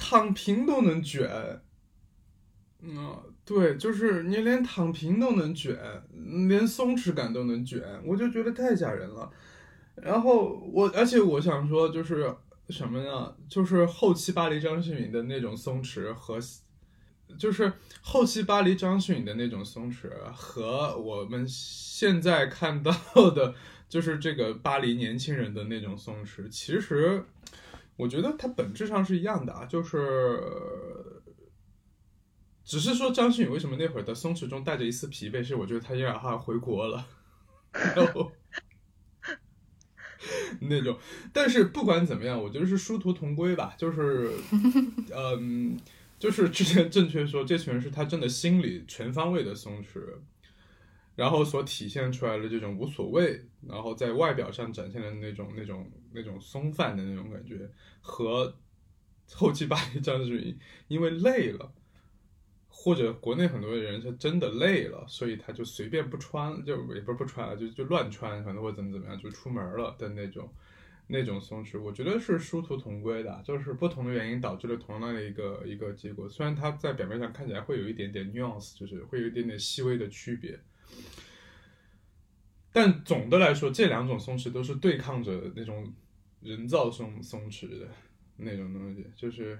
[0.03, 1.29] 躺平都能卷。
[2.81, 5.77] 嗯，对，就是你连躺平都能卷，
[6.49, 9.31] 连松弛感都能卷，我就觉得太吓人了。
[9.95, 12.35] 然后我，而且我想说，就是
[12.69, 13.35] 什么呢？
[13.47, 16.39] 就是后期巴黎张馨予的那种松弛和，
[17.37, 17.71] 就是
[18.01, 22.91] 后期巴黎张馨予的那种松弛和我们现在看到
[23.35, 23.53] 的，
[23.91, 27.23] 就是这个巴黎年轻人的那种松弛，其实
[27.95, 30.41] 我觉得它本质上是一样的啊，就是。
[32.63, 37.05] 只是说张馨予为什么那会儿的松弛中带着一丝疲惫，是我觉得他因为他回国了，
[37.73, 38.31] 然后
[40.61, 40.97] 那种。
[41.33, 43.75] 但是不管怎么样，我觉得是殊途同归吧。
[43.77, 44.31] 就是，
[45.13, 45.77] 嗯，
[46.17, 49.99] 就是之前正确说，这群人是他真的心理全方位的松弛，
[51.15, 57.69] 然后所体现出来的这种无所谓，然后在外表上展现的那种那种那种松散的那种感觉，
[58.01, 58.55] 和
[59.33, 60.57] 后期巴黎张馨予
[60.87, 61.73] 因为累了。
[62.73, 70.51] 或者国内很多人是真的累了，所以他就随便不穿，就也不是不穿了，就就乱穿，反正或怎么怎么样就出门了的那种，
[71.05, 76.27] 那种松弛，我觉得是殊途同归的，就是不同的原因导致了同样的一个一个结果。
[76.27, 80.57] 虽然它在表面上看起来会有一点点 nuance，就是会有一点点细微的区别，
[82.71, 85.93] 但总的来说，这两种松弛都是对抗着那种
[86.41, 87.87] 人造松松弛的
[88.37, 89.59] 那种东西，就是。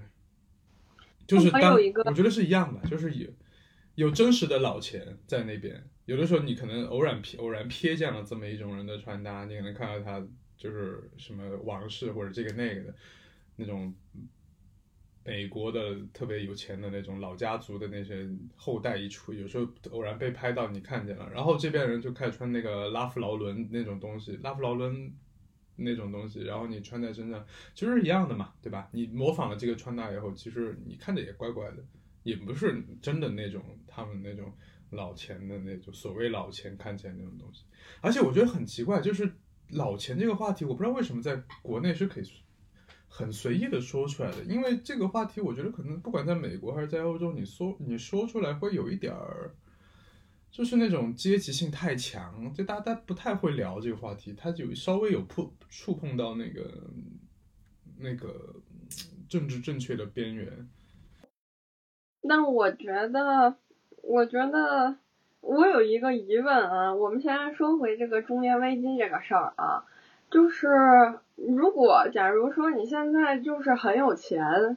[1.24, 1.72] 就是当
[2.04, 3.30] 我觉得是一样的，就是有
[3.94, 5.82] 有真实的老钱在那边。
[6.04, 10.20] 有的时候你可能偶然瞥偶然瞥见了这么一种人的穿搭，你可能看到他
[10.56, 12.94] 就是什么王室或者这个那个的
[13.54, 13.94] 那种
[15.24, 25.12] 美国的特别有钱的那种老家族的那些后代一出，有时候偶然被拍到你看见了，然后这边人就开始穿那个拉夫劳伦那种东西，拉夫劳伦。
[25.74, 27.44] 那种东西，然后你穿在身上，
[27.74, 28.90] 其实是一样的嘛，对吧？
[28.92, 31.78] 你模仿了这个穿搭以后，其实你看着也怪怪的，
[32.22, 34.52] 也不是真的那种他们那种
[34.90, 37.64] 老钱的那种所谓老钱看起来那种东西。
[38.02, 39.32] 而且我觉得很奇怪，就是
[39.70, 42.24] 老钱这个话题，我不知道为什么在国内是可以
[43.14, 49.54] 很随意的说出来的，因为这个话题，我觉得可能不管在美国还是在欧洲，你说你说出来会有一点儿。
[50.50, 56.90] 就是那种阶级性太强，就大家不太会聊这个话题，他就稍微有碰触碰到那个
[57.98, 58.56] 那个
[59.30, 60.68] 政治正确的边缘。
[62.20, 63.56] 那我觉得，
[64.02, 64.94] 我觉得
[65.40, 69.86] 我有一个疑问啊，我们现在说回这个中年危机这个事儿啊，
[70.32, 70.66] 就是
[71.36, 74.76] 如果假如说你现在就是很有钱。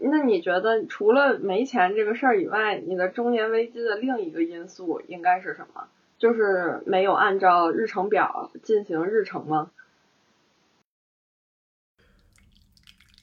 [0.00, 5.88] 那你觉得除了没钱这个事儿以外，你的中年危机的另一个因素应该是什么？
[6.18, 9.72] 就是没有按照日程表进行日程吗？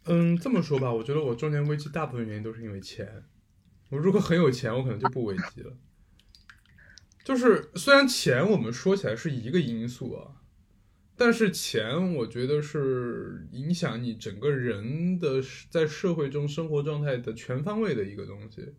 [0.05, 3.23] 嗯，这么说吧，我觉得我中年危机大部分原因都是因为钱。
[3.89, 5.71] 我如果很有钱，我可能就不危机了。
[7.23, 10.43] 就是虽然钱我们说起来是一个因素啊。
[11.17, 18.73] 但是钱，我觉得是影响你整个人的在社会中生活状态的全方位的一个东西。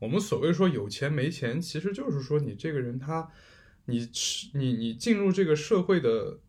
[0.00, 3.30] 我们所谓说有钱没钱，其实就是说你这个人他，
[3.84, 4.08] 你
[4.54, 6.40] 你你进入这个社会的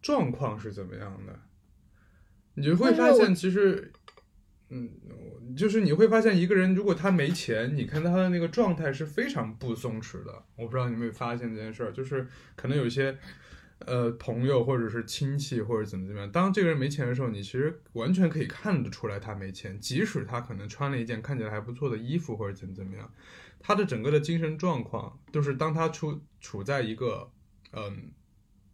[0.00, 1.38] 状况是怎么样的，
[2.54, 3.92] 你就会发现其实，
[4.70, 4.90] 嗯，
[5.54, 10.44] 就是你会发现一个人如果他没钱，你看他的那个状态是非常不松弛的。
[10.56, 13.18] 我不知道你有没有发现这件事儿，就是可能有些。
[13.86, 23.12] 呃，朋友或者是亲戚或者怎么怎么样，当这个人没钱的时候，你其实完全可以看得出来他没钱，即使他可能穿了一件看起来还不错的衣服或者怎么怎么样，
[23.60, 27.30] 他的整个的精神状况，就是当他处处在一个
[27.72, 28.10] 嗯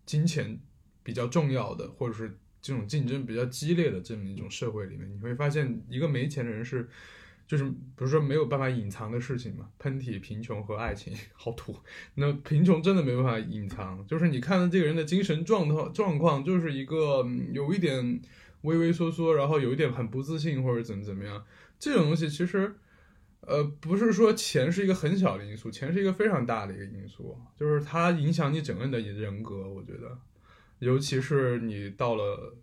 [0.07, 0.59] 金钱
[1.02, 6.88] 比较重要的，或者是这种竞争比较激烈的这么一种社会里面，你会发现一个没钱的人是。
[7.47, 11.76] 就是比如说没有办法隐藏的事情嘛，喷嚏、贫穷和爱情，好土。
[12.14, 18.20] 那贫穷真的没办法隐藏，就是你看到这个人的精神状态状况，就是一个有一点
[18.62, 21.45] 畏畏缩缩，然后有一点很不自信或者怎么怎么样。
[21.78, 22.74] 这种东西其实，
[23.40, 29.68] 呃，不是说钱是一个很小的因素，钱是一个非常大的一个因素，就是它影响你整个人的人格。
[29.68, 30.18] 我觉得，
[30.78, 32.57] 尤其是你到了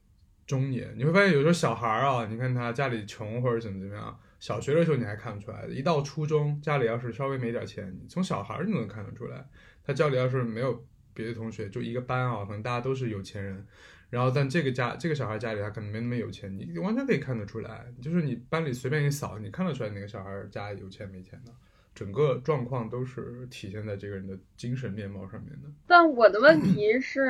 [0.47, 4.19] 中年，你会发现有时候小孩啊，你看他家里穷或者怎么怎么样。
[4.41, 9.45] 小学的时候你还看不出来的，一到初中家里要是稍微没点钱，从小孩就能看得出来。
[9.85, 10.83] 他家里要是没有
[11.13, 13.65] 别的同学，就一个班啊，可能大家都是有钱人。
[14.09, 17.85] 然后但这个家这个小孩家里他可能没那么有钱，你完全可以看得出来。
[18.01, 21.51] 就是你班里随便一扫，你看得出来哪个小孩家里有钱没钱的，
[21.93, 25.69] 整个状况都是体现在这个人的精神面貌上面的。
[25.85, 27.21] 但我的问题是，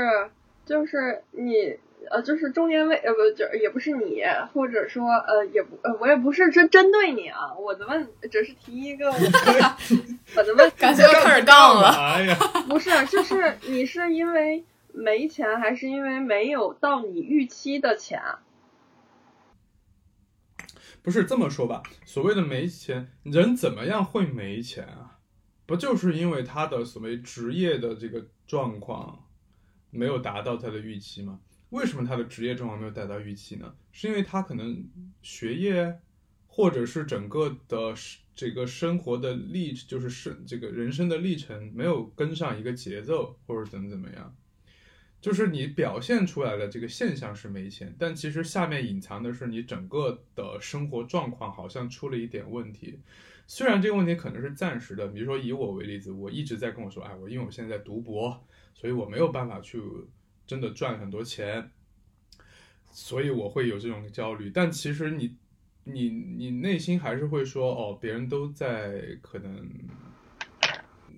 [0.66, 1.78] 就是你
[2.10, 4.22] 呃，就是中年危呃不就也不是你，
[4.54, 9.78] 或者说呃也不呃我也不是针针对你啊，我的问只是提一个我的
[10.36, 11.90] 我的问，感觉又开始杠了。
[11.90, 12.36] 哎呀，
[12.68, 18.22] 不是，就是你是因为没钱，还是因为没有到你预期的钱？
[21.04, 21.84] 不是这么说吧？
[22.06, 25.20] 所谓的没钱，人怎么样会没钱啊？
[25.66, 29.24] 不就是因为他的所谓职业的这个状况
[29.90, 31.40] 没有达到他的预期吗？
[31.72, 33.76] 为什么他的职业状况没有达到预期呢？
[33.92, 34.88] 是因为他可能
[35.22, 36.00] 学业，
[36.48, 37.94] 或者是整个的
[38.36, 44.36] 这个生活的历，就是生这个人生的历程没有跟上一个节奏，或者怎么怎么样。
[45.22, 53.00] 就是你表现出来的这个现象是没钱，但其实下面隐藏的是你整个的生活状况好像出了一点问题。
[53.46, 58.44] 虽然这个问题可能是暂时的，比如说以我为例子，我一直在跟我说，哎，我因为我现在在读博，
[58.74, 59.80] 所以我没有办法去
[60.46, 61.72] 真的赚很多钱，
[62.92, 64.50] 所以我会有这种焦虑。
[64.50, 65.36] 但其实你
[65.84, 69.70] 你你内心还是会说，哦，别人都在可能。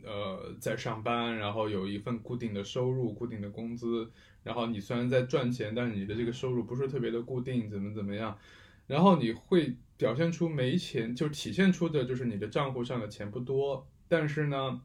[0.05, 4.11] 呃，在上班，然后有一份固定的收入、固定的工资，
[4.43, 8.37] 然后你虽然在赚钱，但是你的这个收入不是特别的固定，怎么怎么样，
[8.85, 14.81] 然后你会表现出没钱，就体现出的就是你的账户上的钱不多，但是呢，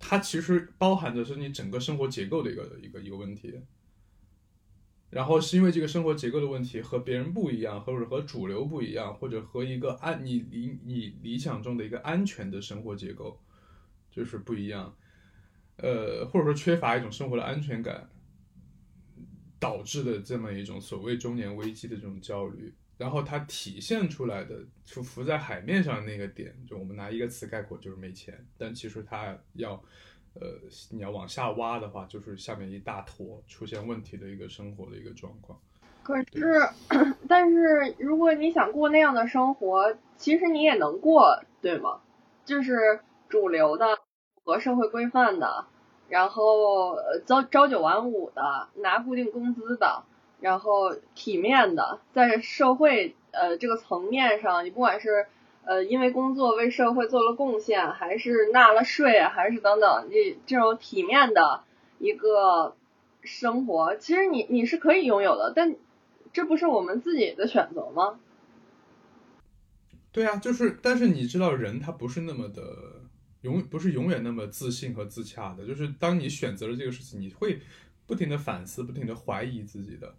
[0.00, 3.60] 它其实包含的是你整个生活结构的一个一个一个问题，
[5.10, 13.40] 然后是因为这个生活结构的问题和别人不一样，或者和主流不一样，或者和一个安你理你理想中的一个安全的生活结构。
[14.12, 14.96] 就是不一样，
[15.76, 18.10] 呃，或者说缺乏一种生活的安全感，
[19.60, 29.72] 导致的这么一种所谓中年危机的这种焦虑，然后它体现出来的就浮在海面上的那个点，就我们拿一个词概括就是没钱，但其实它要，
[30.34, 30.46] 呃，
[30.90, 35.58] 你要往下挖的话，就是下面一大坨出现问题的一个生活的一个状况。
[36.02, 36.68] 可是，
[37.26, 42.02] 但是如果你想过那样的生活，其实你也能过，对吗？
[42.44, 43.00] 就是。
[43.30, 43.86] 主流的、
[44.42, 45.66] 和社会规范的，
[46.08, 48.42] 然后朝朝九晚五的，
[48.74, 50.02] 拿固定工资的，
[50.40, 55.26] 然后体面的，在社会呃这个层面上，你不管是
[55.64, 61.64] 呃因为工作为社会做了贡献，还是纳了税，还是等等，你这种体面的
[61.98, 62.76] 一个
[63.22, 65.76] 生活，其实你你是可以拥有的，但
[66.32, 68.18] 这不是我们自己的选择吗？
[70.12, 72.62] 对啊，就是，但是你知道，人他不是那么的。
[73.42, 77.58] 永不是永远那么自信和自洽的，就是当你选择了这个事情，你会
[78.06, 80.14] 不停的反思，不停的怀疑自己的。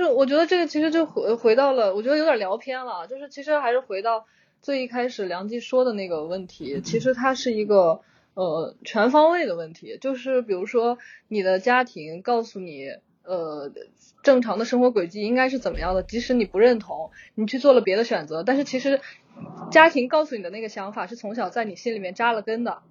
[0.00, 3.06] 就是我觉得这个其实就回回到了，我觉得有点聊偏了。
[3.06, 4.24] 就是其实还是回到
[4.62, 8.00] 最一开始梁记说的那个问题，其实它是一个
[8.32, 9.98] 呃全方位的问题。
[10.00, 10.96] 就是比如说
[11.28, 12.86] 你的家庭告诉你，
[13.24, 13.70] 呃。
[14.22, 16.02] 正常的生活轨迹应该是怎么样的？
[16.02, 19.00] 即使你不认同，你去做了别的选择，但是其实
[19.70, 22.82] 家庭告诉你的那个想法是从小在你心里面扎了根的。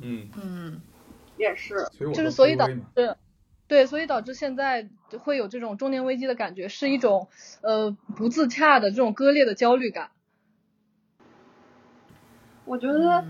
[0.00, 0.80] 嗯嗯，
[1.36, 3.16] 也是，就是所以导致
[3.68, 4.88] 对，所以导致现在
[5.18, 7.28] 会有这种中年危机的感觉，是一种
[7.62, 10.10] 呃不自洽的这种割裂的焦虑感。
[12.64, 13.24] 我觉得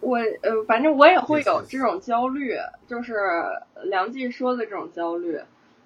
[0.00, 3.14] 我呃，反正我也会有这种焦虑，就是
[3.84, 5.40] 梁记说的这种焦虑。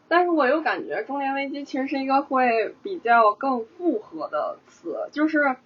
[0.07, 5.57] 但是我又感觉中年危机其实是一个会比较更复合的词，就是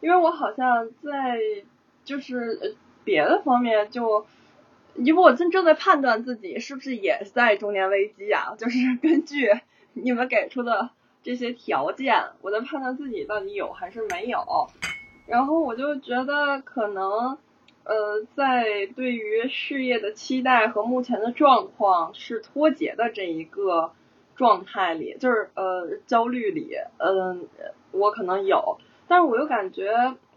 [0.00, 1.38] 因为我好像在
[2.04, 4.24] 就是别的方面就，
[4.94, 9.50] 因为我正正在判断自己是不是也在中年危机啊，就是 根据
[9.92, 10.90] 你们给出的
[11.22, 14.38] 这些条件，我在判断自己到底有还是没有，
[15.26, 17.38] 然后我就觉得可能。
[17.84, 23.92] 呃，在对于事业的期待和目前的状况是脱节的这一个
[24.36, 27.48] 状态里，就是呃焦虑里，嗯，
[27.92, 28.76] 我可能有，
[29.08, 29.90] 但是我又感觉，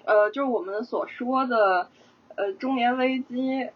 [0.06, 1.90] 呃，就是我们所说的
[2.38, 3.68] 呃中年危机，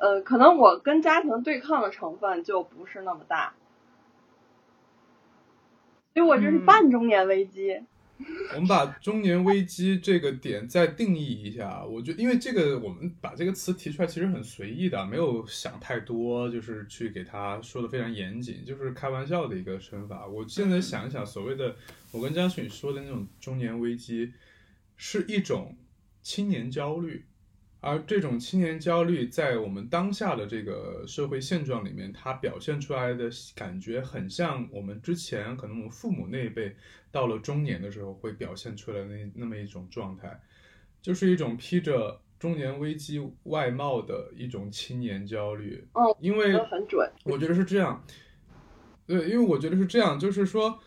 [0.00, 3.52] 呃，可能我跟家庭对抗的成分就不是那么大，
[6.14, 7.82] 所以我这是半中年危机。
[8.54, 20.26] 我们把中年危机这个点再定义一下，我觉得，因为这个我们把这个词提出来其实很随意的，没有想太多，就是去给他说的非常严谨，就是开玩笑的一个称法。
[20.26, 21.76] 我现在想一想，所谓的
[22.10, 24.32] 我跟张雪说的那种中年危机，
[24.96, 25.76] 是一种
[26.22, 27.26] 青年焦虑。
[27.82, 36.76] 而这种青年焦虑，在我们当下的这个社会现状里面，它表现出来的感觉很像我们之前可能我们父母那一辈
[37.10, 40.38] 到了中年的时候会表现出来那那么一种状态，
[41.00, 45.82] 就是一种披着中年危机外貌的一种青年焦虑。
[45.94, 47.10] 哦，因为很准。
[47.24, 48.04] 我觉得是这样，
[49.06, 50.78] 对，因为我觉得是这样，就是说，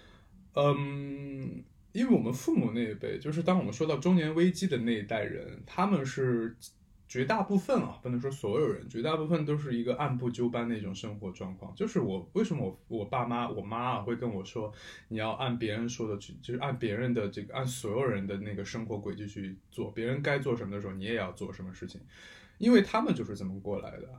[0.53, 6.55] 嗯，因为我们父母那一辈，就是当我们说到中年危机的那一代人，他们是。
[7.13, 11.71] 绝大部分啊，不能说所有人，绝大部分都是一个按部就班的一种生活状况。
[11.75, 14.73] 就是我为什么我我爸妈我妈啊会跟我说，
[15.09, 22.01] 你要按别人说的去，就是按别人的这个按所有人的那个生活轨迹去做，别人该做什么的时候，你也要做什么事情，
[22.57, 24.09] 因为他们就是这么过来的，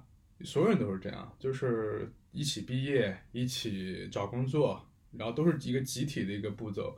[0.44, 4.80] 所有人都是这样，就是一起毕业，一起找工作，
[5.10, 6.96] 然后都是一个集体的一个步骤。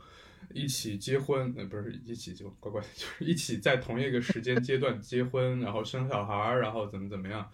[0.53, 7.51] 一起结婚，呃，不是一起就乖乖， 就是一起在同一个时间阶段结婚，然后生小孩儿，然后怎么怎么样，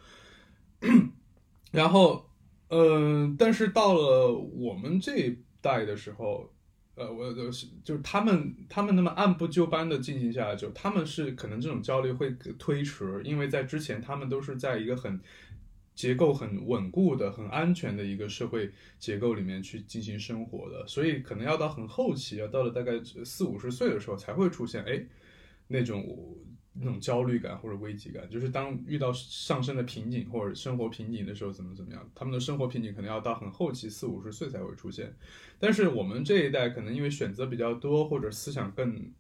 [1.71, 2.29] 然后，
[2.69, 6.53] 嗯，但是到了我们这一代的时候，
[6.95, 15.21] 呃，我就是就是他们他们那么按部就班的进行下来，就他们是可能这种焦虑会推迟，因为在之前他们都是在一个很。
[15.95, 22.93] 结构很稳固的、很安全的一个社会结构里面去进行生活的，所以可能要到很后期，要到了大概
[23.25, 25.05] 四五十岁的时候才会出现，哎，
[25.69, 26.37] 那种
[26.73, 35.15] 那种焦虑感或者危机感，就是当遇到上升的瓶颈或者生活瓶颈的时候，怎么怎么样，他们的生活瓶颈可能要到很后期四五十岁才会出现。
[35.59, 39.13] 但是我们这一代可能因为选择比较多，或者思想更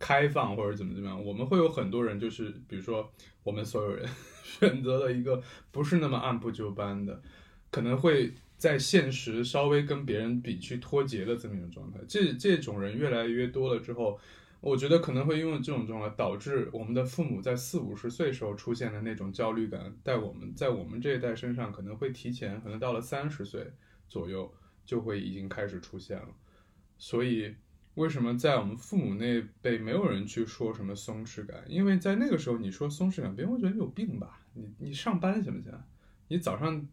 [0.00, 3.12] 开放，或者怎么怎么样，我们会有很多人就是，比如说
[3.44, 4.04] 我们所有人。
[4.46, 5.42] 选择了一个
[5.72, 7.20] 不是那么按部就班的，
[7.70, 11.98] 可能会在现实稍微跟别人比去脱节的这么一种状态。
[12.06, 14.18] 这这种人越来越多了之后，
[14.60, 23.72] 我觉得可能会因为这种状况导致我们的父母在四五十岁时候出现的那种焦虑感，在我们在我们这一代身上可能会提前，可能到了三十岁
[24.08, 26.28] 左右就会已经开始出现了。
[26.96, 27.54] 所以。
[27.96, 31.64] 为什么在我们父母那辈没有人去说什么松弛感？
[31.66, 34.38] 因为在那个时候，你说松弛感，别人会觉得你有病吧？
[34.52, 35.72] 你你上班行不行？
[36.28, 36.86] 你早上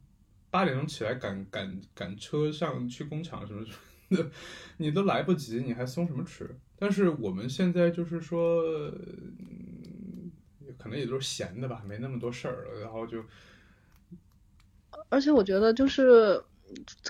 [0.49, 4.31] 八点钟起来赶赶赶车上去工厂什么什么的，
[4.77, 6.47] 你都来不及，你还松什么弛？
[6.77, 10.31] 但是我们现在就是说，嗯，
[10.77, 13.21] 可能也都是闲的吧，没那么多事儿了，然后就，
[15.09, 16.41] 而且我觉得就是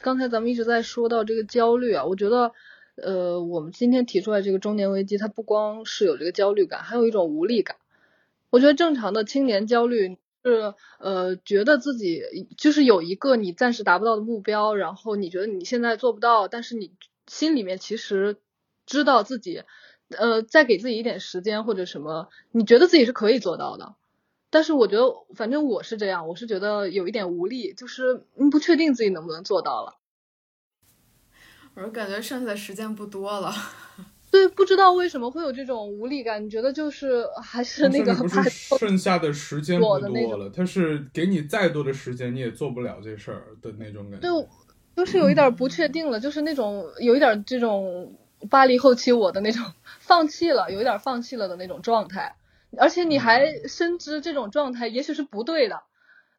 [0.01, 2.51] 刚才咱们一直在说到这个焦虑啊，我觉得。
[2.95, 7.77] 呃，我们今天提出来这个中年危机，它不光是有这个焦虑感，还有一种无力感。
[8.51, 12.21] 我觉得正常的青年焦虑是，呃，觉得自己
[12.57, 16.91] 就是有一个你暂时达不到的目标，然后你觉得你现在做不到，但是你
[17.25, 18.37] 心里面其实
[18.85, 19.63] 知道自己，
[20.09, 23.95] 呃，再给自己一点时间或者什么，你觉得自己是可以做到的。
[24.51, 29.95] 但是我觉得，反正我是这样，我是觉得有一点无力，就是不确定自己能不能做到了。
[31.75, 33.51] 我感觉剩下的时间不多了，
[34.31, 36.43] 对，不知道为什么会有这种无力感？
[36.43, 38.13] 你觉得就是还是那个？
[38.15, 44.27] 不是剩下的时间不多了，他是给你再多的时间，你也做不了这事儿的那种感觉。
[44.27, 44.47] 对，
[44.95, 48.15] 就是有一点不确定了，就是那种有一点这种
[48.49, 49.65] 巴黎后期我的那种
[49.99, 52.35] 放弃了，有一点放弃了的那种状态，
[52.77, 55.81] 而且你还深知这种状态也许是不对的。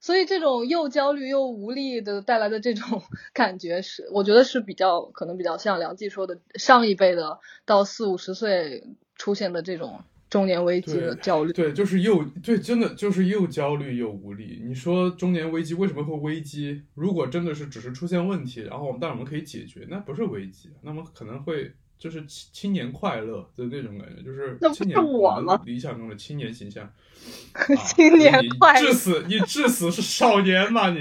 [0.05, 3.03] 所以这种又焦虑又无力的带来的这种
[3.33, 8.85] 感觉是，我觉得是比较可能比较像梁记说的上一辈的到四五十岁
[9.15, 11.55] 出现的这种中年危机的焦虑。
[11.55, 14.63] 对，就是又对，真的就是又焦虑又无力。
[14.63, 16.83] 你说中年危机为什么会危机？
[16.95, 21.73] 如果真的是只是出现问题，然后我们当然我们可以解决，那不是危机，那么可能会
[22.05, 25.59] 就是青青年快乐的那种感觉，就是青年我吗？
[25.65, 26.93] 理想中的青年形象。
[27.83, 30.91] 青年快乐，至死你至死是少年嘛？
[30.91, 31.01] 你，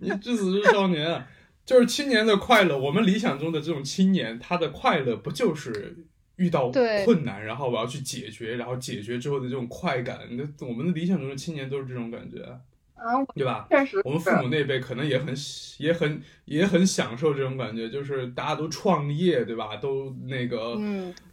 [0.00, 1.26] 你至死是少年，
[1.66, 2.78] 就是青年的快乐。
[2.78, 6.06] 我们理想中的这种青年，他的快乐不就是
[6.36, 6.70] 遇到
[7.04, 10.20] 困难，然后我要去解决，然后解决之后的这种快感？
[10.30, 12.36] 那我们的理想中的青年都是这种感觉
[13.00, 13.66] 啊，对吧？
[13.70, 15.34] 确实，我们父母那辈可能也很
[15.78, 19.76] 也很也很享受这种感觉，就是大家都创业，对吧？
[19.76, 20.78] 都那个，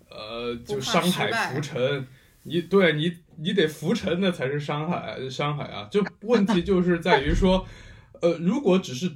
[0.09, 2.07] 呃，就商海浮沉。
[2.43, 5.89] 你对你，你得浮沉那才是商海，商海啊！
[5.91, 7.67] 就问题就是在于说，
[8.21, 9.11] 呃，如果只是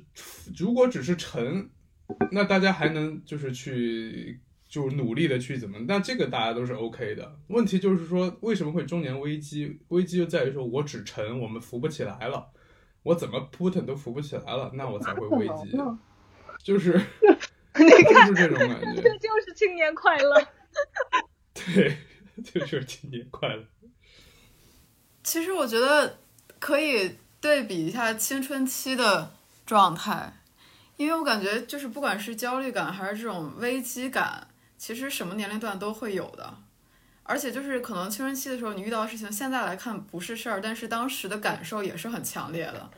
[0.58, 1.70] 如果只是沉，
[2.32, 4.42] 那大家还能就是去
[4.72, 5.78] 就努力的去怎么？
[5.88, 7.38] 那这个大家都是 OK 的。
[7.50, 9.78] 问题就是说，为什么会中年危机？
[9.90, 12.48] 危机就在于说我只沉，我们扶不起来了，
[13.04, 15.78] 我怎么扑腾都扶不起来了，那我才会危机。
[16.64, 16.94] 就是
[17.76, 20.48] 你看 就是这种感觉，这就是青年快乐。
[21.54, 21.98] 对。
[22.46, 23.64] 就是青年快乐。
[25.22, 26.18] 其实我觉得
[26.60, 30.34] 可以对比一下青春期的状态，
[30.98, 34.48] 因为我感觉就是不管是焦虑感还是这种危机感，
[34.82, 36.52] 其实什么年龄段都会有的。
[37.22, 42.90] 而且就是可能青春期的时候你遇到的事情，现在来看不是事儿，但是当时的感受也是很强烈的。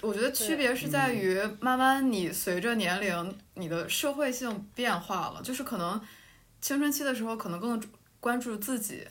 [0.00, 6.00] 我觉得区别是在于，慢慢你随着年龄，你的社会性变化了，就是可能
[6.60, 7.82] 青春期的时候可能更
[8.20, 9.04] 关注自己，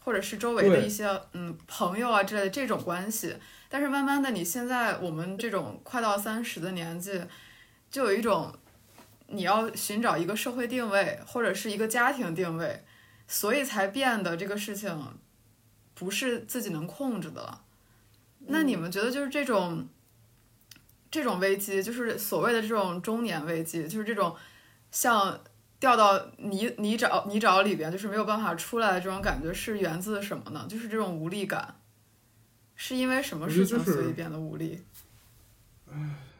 [0.00, 3.34] 或者是周围的一些嗯朋友啊之类的这种关系。
[3.70, 7.18] 但是慢慢的，你现在我们这种快到三十的年纪，
[7.90, 8.54] 就有一种
[9.28, 12.84] 你要寻找一个社会定位或者是一个家庭定位，
[13.26, 14.96] 所以才变得这个事情
[15.94, 17.62] 不是自己能控制的了。
[18.46, 19.88] 那你们觉得就是这种
[21.10, 24.36] 这种危机，就是所谓的这种中年危机，就是这种
[24.90, 25.40] 像
[25.78, 30.66] 掉到泥泥沼泥沼里边，就是没有办法出来的这种感觉，是源自什么呢？
[30.68, 31.74] 就是这种无力感。
[32.76, 34.82] 是因为什么事情所以变得无力？
[35.88, 35.94] 唉，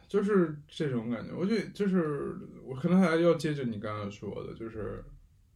[0.05, 1.33] 就是这种感觉。
[1.33, 2.35] 我觉得就是
[2.65, 5.05] 我可能还要接着你刚刚说的，就是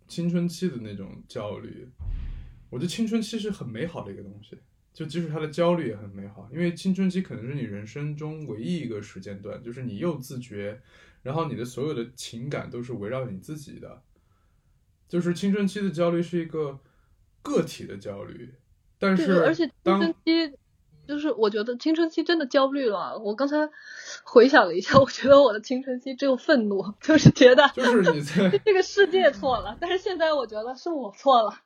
[0.08, 1.88] 青春期的那种焦虑。
[2.70, 4.56] 我觉得青春期是很美好的一个东西，
[4.94, 10.80] 就即使他的焦虑也很美好，因为青春期可能是你人生中唯一一个时间段，就是你又自觉，
[11.24, 14.04] 然后你的所有的情感都是围绕你自己的。
[15.08, 16.80] 就是青春期的焦虑是一个
[17.42, 18.54] 个体的焦虑，
[19.00, 20.59] 但是而且青春期。
[21.10, 23.18] 就是我觉得青春期真的焦虑了。
[23.18, 23.68] 我刚才
[24.22, 29.76] 回想了一下，我觉得我的青春期只有愤怒，就是觉得就是 你在这个世界错了。
[29.82, 31.62] 但是现在我觉得是我错了。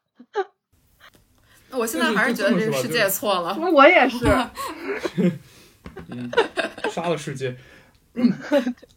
[1.70, 3.58] 那我现在还是觉得这个世界错了。
[3.60, 4.26] 那我也是。
[6.90, 7.58] 杀了世界。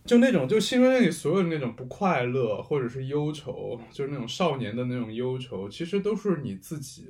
[0.05, 7.09] 就那种，就青春期里所有的那种不快乐或者是忧愁，就是那种少年的那种忧愁，其实都是你自己。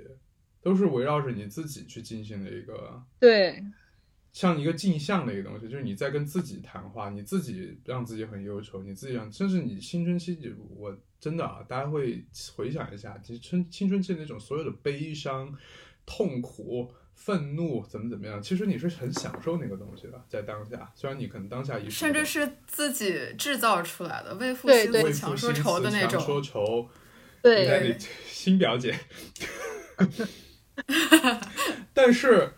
[0.66, 3.62] 都是围绕着你自己去进行的一个，对，
[4.32, 10.36] 像一个镜像的一个东西，就是你在跟自己谈话，你自己让自己很忧愁，你自己让，甚至你青春期，
[10.76, 12.24] 我真的啊，大家会
[12.56, 15.56] 回想一下，其实春青春期那种所有的悲伤、
[16.04, 26.88] 痛苦、愤怒，怎么怎么样，其实你是很享受那个东西的，在当下，虽然你可能当下一甚至是自己制造出来的，为赋新词强说愁的那种，说愁，
[27.40, 27.96] 对，
[28.26, 28.98] 新表姐。
[31.94, 32.52] 但是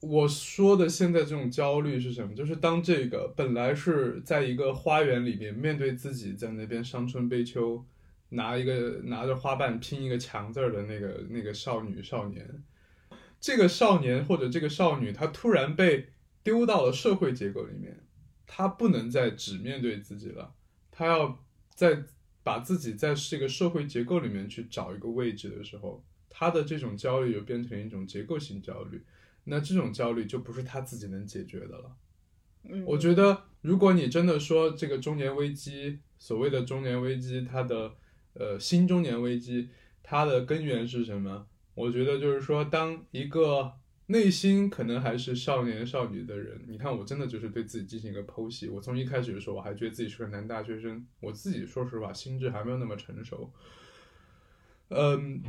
[0.00, 2.34] 我说的现在这种焦虑是什么？
[2.34, 7.84] 就是当这个本来是在一个花园里面，面对自己在那边伤春悲秋，
[8.30, 12.64] 拿一个拿着花瓣拼一个强字儿的那个那个少女少年，
[13.40, 16.08] 这个少年或者这个少女，她突然被
[16.42, 18.00] 丢到了社会结构里面，
[18.44, 20.52] 她不能再只面对自己了，
[20.90, 21.38] 她要
[21.74, 22.02] 在
[22.42, 26.04] 把自己在这个社会结构里面去找一个位置的时候。
[26.34, 29.04] 他的这种焦虑又变成一种结构性焦虑，
[29.44, 31.96] 那这种焦虑就不是他自己能解决的了。
[32.64, 37.94] 嗯，我觉得如果你真的说这个中年危机，所谓的中年危机，它的
[38.32, 39.68] 呃新中年危机，
[40.02, 41.46] 它的根源是什么？
[41.74, 43.72] 我觉得就是说，当一个
[44.06, 48.68] 内心可能还是少年少女的人，你看我真的就是对自己进行一个剖析。
[48.68, 53.52] 我从一开始的时候，我还觉得自己是个男大学生，我自己说实话心智还没有那么成熟，
[54.88, 55.42] 嗯。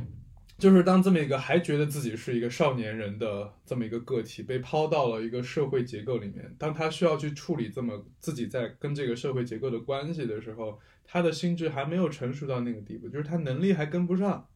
[0.56, 14.48] 就是当这么一个还觉得自己是一个少年人的这么一个个体被抛到了一个社会结构里面，当他需要去处理这么自己在跟这个社会结构的关系的时候，他的心智还没有成熟到那个地步，就是他能力还跟不上，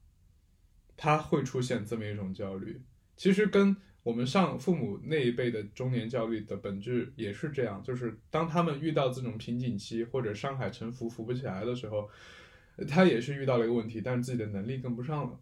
[0.97, 2.81] 他会出现这么一种焦虑。
[3.17, 12.09] 其实跟我们上父母那一辈的中年焦虑的本质也是这样，就是当他们遇到这种瓶颈期或者山海沉浮浮不起来的时候，
[12.87, 15.41] 他也是遇到了一个问题，但是自己的能力跟不上了。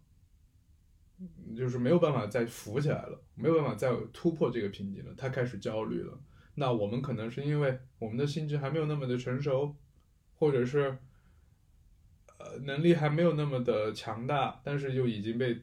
[1.55, 6.19] 就是没有办法再浮起来了，没有办法再突破这个瓶颈了，他开始焦虑了。
[6.53, 9.75] 那我们可能是因为我们的心智还没有那么的成熟，
[10.35, 10.97] 或者是
[12.37, 15.59] 呃能力还没有那么的强大，但是又已经被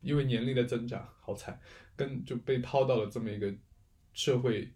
[0.00, 1.60] 因为年龄的增长，好惨，
[1.94, 3.54] 跟就被抛到了这么一个
[4.14, 4.72] 社会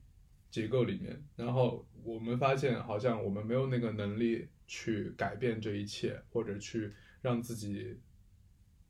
[0.51, 1.24] 结构里面。
[1.36, 6.92] 然后我们发现，好像我们没有那个能力去改变这一切，或者去
[7.22, 7.99] 让自己。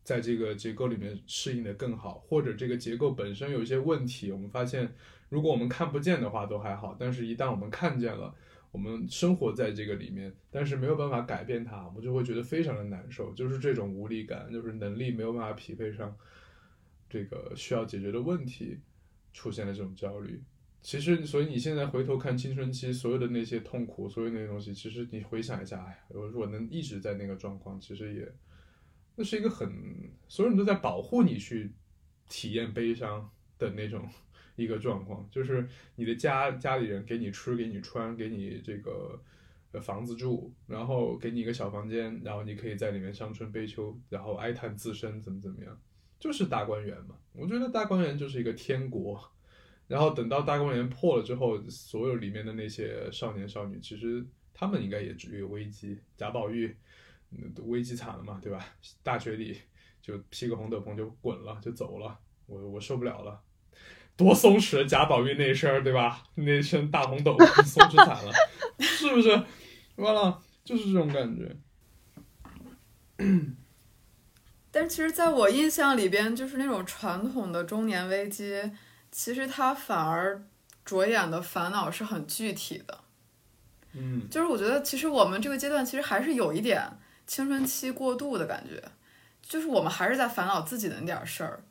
[0.06, 4.94] 在这个结构里面适应的更好，或者这个结构本身有一些问题，我们发现，
[5.28, 8.32] 如果我们看不见的话都还好，但是一旦我们看见了，
[8.70, 16.16] 我们生活在这个里面，但是没有办法改变它，我们就会觉得非常的难受，就是这种无力感，就是能力没有办法匹配上
[17.10, 18.78] 这个需要解决的问题，
[19.32, 20.40] 出现了这种焦虑。
[20.82, 28.32] 其实，所以你现在回头看青春期所有的那些痛苦，所有那些东西，其实你回想一下，哎，我如果能一直在那个状况，其实也。
[29.16, 29.68] 那是一个很，
[30.28, 31.72] 所有人都在保护你去
[32.28, 34.08] 体验悲伤的那种
[34.54, 39.20] 一个状况，就是你的家家里人给你吃，给你穿，给你这个，
[39.82, 45.80] 房子住，然后给你一个小房间，然后你可以在里面伤春悲秋，然后哀叹自身怎么怎么样，
[46.18, 47.16] 就是大观园嘛。
[47.32, 49.20] 我觉得大观园就是一个天国。
[49.88, 55.96] 然后等到大观园破了之后，所有里面的那些少年少女，其实他们应该也处于危机。
[56.16, 56.76] 贾宝玉，
[57.64, 58.64] 危机惨了嘛，对吧？
[59.02, 59.60] 大学里
[60.00, 62.18] 就披个红斗篷就滚了，就走了。
[62.46, 63.40] 我我受不了了，
[64.16, 64.84] 多松弛！
[64.86, 66.22] 贾宝玉那身儿，对吧？
[66.36, 68.32] 那身大红斗篷松弛惨了，
[68.78, 69.28] 是不是？
[69.96, 71.56] 完了，就是这种感觉。
[74.70, 78.70] 但其实，在我印象里边，就是那种传统的中年危机。
[79.10, 80.46] 其实它反而
[80.84, 83.00] 着眼的烦恼是很具体的，
[83.94, 86.86] 嗯，就是我觉得其实我们这个阶段其实还是有一点
[87.26, 88.82] 青春期过渡的感觉，
[89.42, 91.64] 就是我们还是在烦恼自己的那点事儿，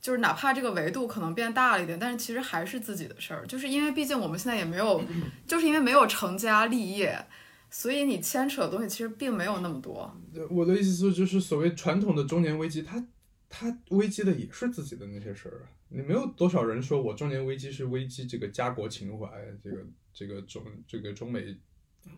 [0.00, 5.02] 就是哪怕这个维度可能变大了一点，但是其实还是自己的事儿，就是因为毕竟我们现在也没有，
[5.46, 7.26] 就是因为没有成家立业，
[7.70, 10.14] 所以你牵扯的东西其实并没有那么多。
[10.50, 13.04] 我的意思是，就是所谓传统的中年危机，它
[13.48, 15.68] 它危机的也是自己的那些事儿啊。
[15.88, 19.28] 你没有多少人说我中年危机是危机这个家国情怀，
[19.62, 21.56] 这个这个中这个中美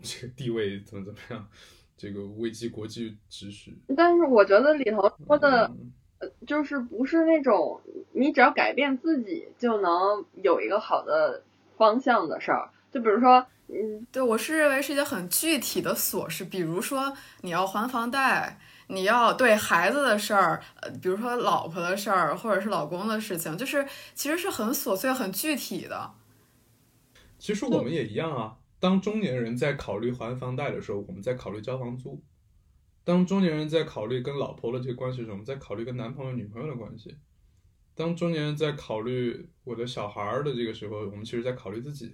[0.02, 1.48] 这个地位怎么怎么样，
[1.98, 3.76] 这个危机国际秩序。
[3.94, 5.70] 但是我觉得里头说的，
[6.20, 7.78] 呃，就是不是那种
[8.12, 11.42] 你只要改变自己就能有一个好的
[11.76, 12.70] 方向的事儿。
[12.90, 18.58] 就比如说，嗯，对我是认为是一些很具体的琐事，比如说你要还房贷。
[18.90, 26.10] 你要对孩子的事儿，呃，比如说老婆的事儿，或者是老公的事情，就是其实是很琐碎、很具体的。
[27.38, 28.56] 其实我们也一样啊。
[28.80, 32.20] 当中年人在考虑还房贷的时候，我们在考虑交房租；
[33.04, 37.10] 当中年人在考虑跟老婆的这个关系的时候，我们在考虑跟男朋友、女朋友的关系；
[37.94, 42.12] 当中年人在考虑我的小孩的这个时候，我们其实在考虑自己。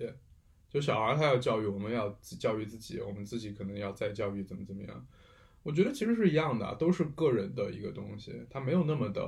[0.71, 2.09] 就小孩他要教育，我们要
[2.41, 5.07] 教育自己，我们自己可能要再教育怎么怎么样。
[5.63, 9.23] 我觉得其实是一样的，都是个人的一个东西，它没有那么的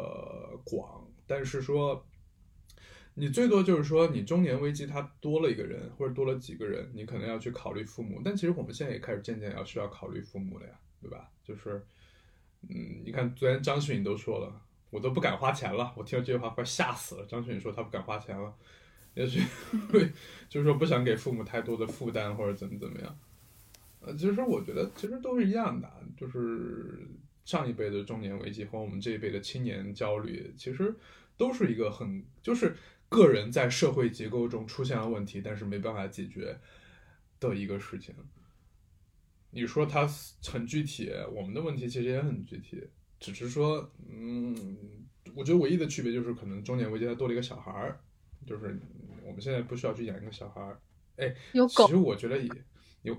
[0.64, 1.07] 广。
[1.24, 2.05] 但是说，
[3.18, 8.20] 你最多就是说，你中年危机它多了一个人，或者多了几个人，你可能要去考虑父母。
[8.22, 11.30] 但其实我们现在也开始渐渐要需要考虑父母了呀，对吧？
[11.42, 11.82] 就是，
[12.68, 14.60] 嗯，你看昨天张馨予都说了，
[14.90, 15.94] 我都不敢花钱了。
[15.96, 17.24] 我听到这句话快吓死了。
[17.24, 18.54] 张馨予说他不敢花钱了，
[19.14, 19.40] 也许
[19.90, 20.12] 会
[20.50, 23.18] 就是说不想给父母太多的负担，或者怎么怎么样。
[24.00, 27.08] 呃，其实我觉得其实都是一样的，就是
[27.46, 30.94] 上一辈的中年危机和我们这一辈的青年焦虑，其实
[31.38, 32.76] 都是一个很就是
[33.09, 36.59] 个人在社会结构中出现了问题，但是没办法解决
[37.38, 38.14] 的一个事情。
[39.50, 40.07] 你说它
[40.44, 42.86] 很具体，我们的问题其实也很具体，
[43.18, 44.76] 只是说，嗯，
[45.34, 48.00] 我觉得唯一的区别就是可能中年危机它多了一个小孩儿，
[48.46, 48.78] 就是
[49.22, 50.80] 我们现在不需要去养一个小孩儿，
[51.16, 52.50] 哎，有狗，其实我觉得也
[53.02, 53.16] 有。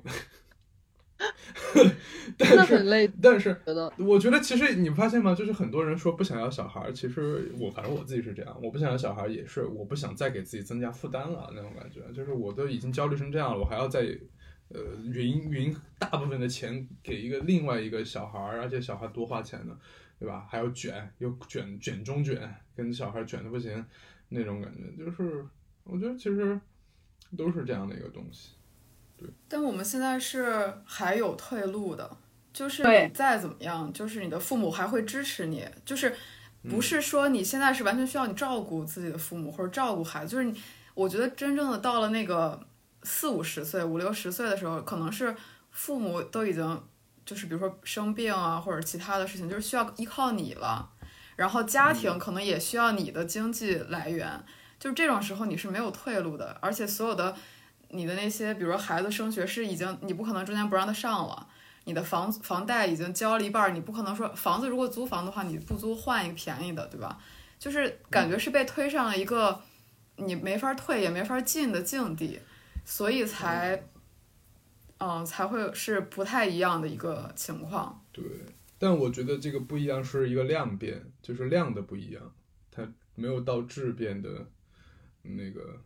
[2.38, 3.56] 真的很累，但是
[3.98, 5.34] 我觉得其实你发现吗？
[5.34, 14.02] 就是很多人说不想要小孩，其实我反正我自己是这样，我不想要小孩也是我不想再给自己增加负担了那种感觉，就是我都已经焦虑成这样了，我还要再
[14.70, 14.80] 呃
[15.12, 19.76] 匀匀大部分的钱给一个另外一个小孩，而且小孩多花钱呢，
[20.20, 20.46] 对吧？
[20.48, 22.40] 还要卷，又卷卷中卷，
[22.76, 23.84] 跟小孩卷的不行
[24.30, 25.44] 那种感觉，就是
[25.84, 26.60] 我觉得其实
[27.36, 28.52] 都是这样的一个东西。
[29.48, 32.10] 但我们现在是还有退路的，
[32.54, 36.16] 就是你再怎么样，就是你的父母还会支持你，就是
[36.70, 40.62] 不是说你现在是完全需要你照顾自己的父母或者照顾孩子，就是你，
[40.94, 42.60] 我觉得真正的到了那个
[43.04, 45.36] 四五十岁、五六十岁的时候，可能是
[45.72, 46.84] 父母都已经
[47.26, 50.90] 就是比如说生病啊或者其他的事情，就是需要依靠你了，
[51.36, 54.44] 然后家庭可能也需要你的经济来源，
[54.80, 57.36] 就是这种时候你是没有退路的，而且所有的。
[57.90, 61.48] 你的那些，比如说孩子升学是已经，你不可能中间不让他上了。
[61.86, 67.18] 你的房房贷已经交了一半，你不可能说房子如果租房的话，你不租换一个便宜的，对吧？
[67.58, 69.62] 就是感觉是被推上了一个
[70.18, 72.40] 你没法退也没法进的境地，
[72.84, 73.82] 所以才，
[74.98, 78.04] 嗯，才会是不太一样的一个情况。
[78.12, 78.24] 对，
[78.78, 82.22] 但我觉得这个不一样是一个量变，就是量的不一样，
[82.70, 82.86] 它
[83.16, 84.46] 没有到质变的
[85.22, 85.82] 那个。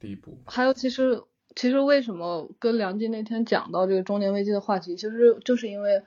[0.00, 1.22] 第一步，还有其实
[1.56, 6.02] 其实为什么跟梁静那天讲到这个中年危机的话题，其实就是因为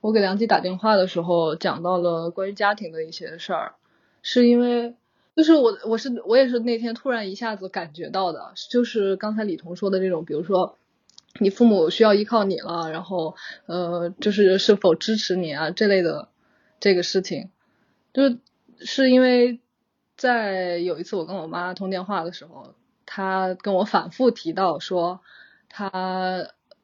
[0.00, 3.74] 我给梁静打电话的时候讲到了关于家庭的一些事儿，
[4.22, 4.94] 是因为
[5.34, 10.78] 就是我我是我也是那天突然一下子感觉到的，就是刚才李彤说的这种，比如说
[11.40, 13.34] 你父母需要依靠你了，然后
[13.66, 16.28] 呃就是是否支持你啊这类的
[16.78, 17.50] 这个事情，
[18.12, 18.38] 就是
[18.78, 19.58] 是因为
[20.16, 22.74] 在有一次我跟我妈通电话的时候。
[23.06, 25.20] 他跟我反复提到说，
[25.68, 25.88] 他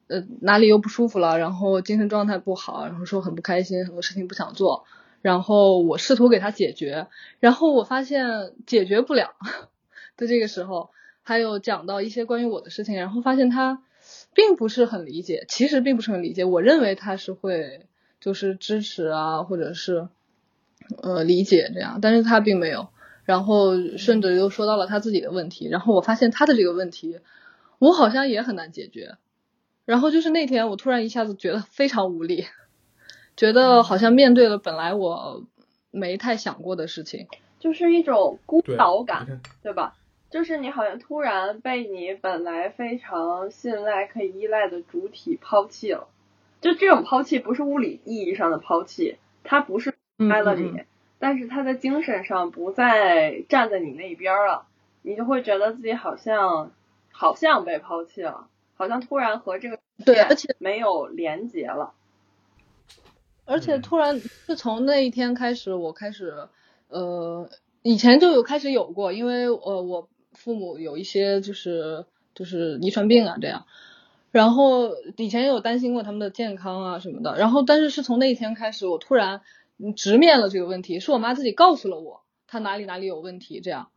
[0.07, 4.85] 呃哪里又不舒服了，然后精神状态不好，然后说很不开心，很多事情不想做，
[5.21, 7.07] 然后我试图给他解决，
[7.39, 9.35] 然后我发现解决不了
[10.17, 10.89] 在这个时候，
[11.21, 13.83] 还有讲到一些关于我的事情，然后发现他
[14.33, 17.85] 并不是很理解，其实并不是很理解，我认为他是会
[18.19, 20.07] 就是支持啊，或者是
[21.01, 22.89] 呃理解这样，但是他并没有。
[23.29, 27.19] 然后甚至又说到了他自己的问题，然后我发现他的这个问题，
[27.77, 29.17] 我好像也很难解决。
[29.85, 32.45] 然后就是那天我突然一下子觉得非常无力，
[33.37, 35.45] 觉得好像面对了本来我
[35.91, 37.27] 没太想过的事情，
[37.59, 39.27] 就是一种孤岛感，
[39.61, 39.93] 对吧？
[40.31, 46.07] 就是你好像突然被你本来非常信赖、可以依赖的主体抛弃了。
[46.61, 50.85] 就这种抛弃不是物理意义上的抛弃，它不是嗯开了你，嗯嗯
[51.19, 54.65] 但是他的精神上不再站在你那一边儿了，
[55.01, 56.71] 你就会觉得自己好像
[57.11, 61.93] 好像被抛弃了，好像突然和这个对，而且没有连结了。
[63.45, 66.47] 而且嗯突然是从那一天开始，我开始
[66.87, 67.49] 呃，
[67.81, 73.65] 以前就有开始有过，因为呃我父母有一些就是就是遗传病啊这样，
[74.31, 79.41] 然后以前也有担心过他们的健康啊什么的，然后但是是从那一天开始，我突然嗯
[79.95, 83.89] 直面了这个问题，是我妈自己告诉了我她哪里哪里有问题这样。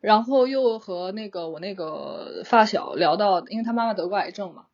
[0.00, 4.66] 然后又和那个我那个发小聊到，因为他妈妈得过癌症嘛，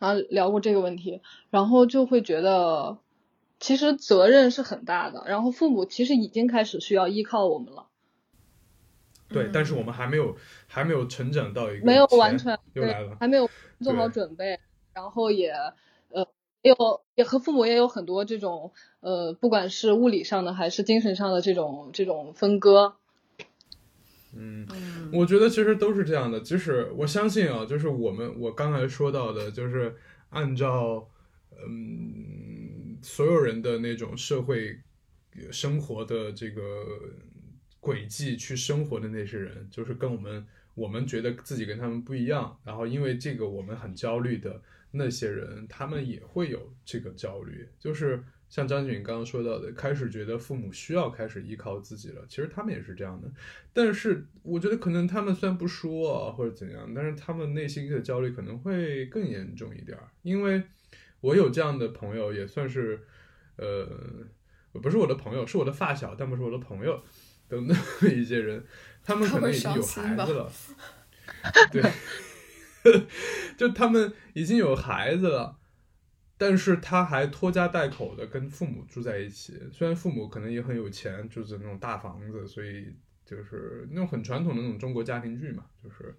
[0.00, 2.98] 然后聊过这个问题，然后就会觉得
[3.60, 7.86] 其实责任是很大的，然后父母其实已经开始需要依靠我们了，
[9.28, 10.36] 对，但是我们还没有
[10.66, 13.48] 还没有成长到一个没有完全对又来了，还没有
[13.80, 14.58] 做好准备，
[14.92, 15.72] 然后也呃
[16.62, 22.94] 也有也和父母也有很多这种呃不管是物理上的还是精神上的这种这种分割，
[24.34, 24.66] 嗯。
[24.70, 29.96] 嗯我觉得其实都是这样的，即使我相信啊，就是我们我刚才说到的，就是
[30.28, 31.08] 按照
[31.66, 34.78] 嗯所有人的那种社会
[35.36, 36.60] 呃生活的这个
[37.80, 44.60] 轨迹去生活的那些人，就是跟我们我们觉得自己跟他们不一样，然后因为这个我们很焦虑的
[44.90, 53.30] 那些人，他们也会有这个焦虑，就是像张景刚刚说到的，开始觉得父母需要开始依靠自己了，其实他们也是这样的。
[53.72, 60.08] 但是我觉得可能他们虽然不说啊或者怎样，但是他们内心的焦虑可能会更严重一点儿。
[60.22, 60.62] 因为
[61.20, 63.00] 我有这样的朋友，也算是
[63.56, 63.86] 呃，
[64.72, 67.02] 不是我的朋友，是我的发小，但不是我的朋友
[67.48, 67.76] 等等
[68.14, 68.64] 一些人，
[69.02, 70.50] 他们可能已经有孩子了，
[71.70, 71.82] 对，
[73.56, 75.56] 就他们已经有孩子了。
[76.40, 86.16] 但是他还拖家带口的跟父母住在一起，虽然父母可能也很有钱，住着那种大房子，所以就是那种很传统的那种中国家庭剧嘛，就是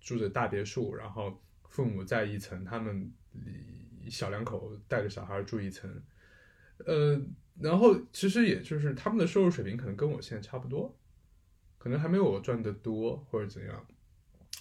[0.00, 3.12] 住着大别墅，然后父母在一层，他们
[4.08, 5.90] 小两口带着小孩住一层，
[6.86, 7.20] 呃，
[7.60, 10.96] 然后其实也就是他们的收入水平可能跟我现在差不多，
[11.76, 13.84] 可能还没有我赚的多或者怎样，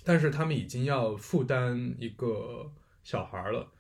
[0.05, 2.71] 但是他们已经要负担一个
[3.03, 3.71] 小孩了。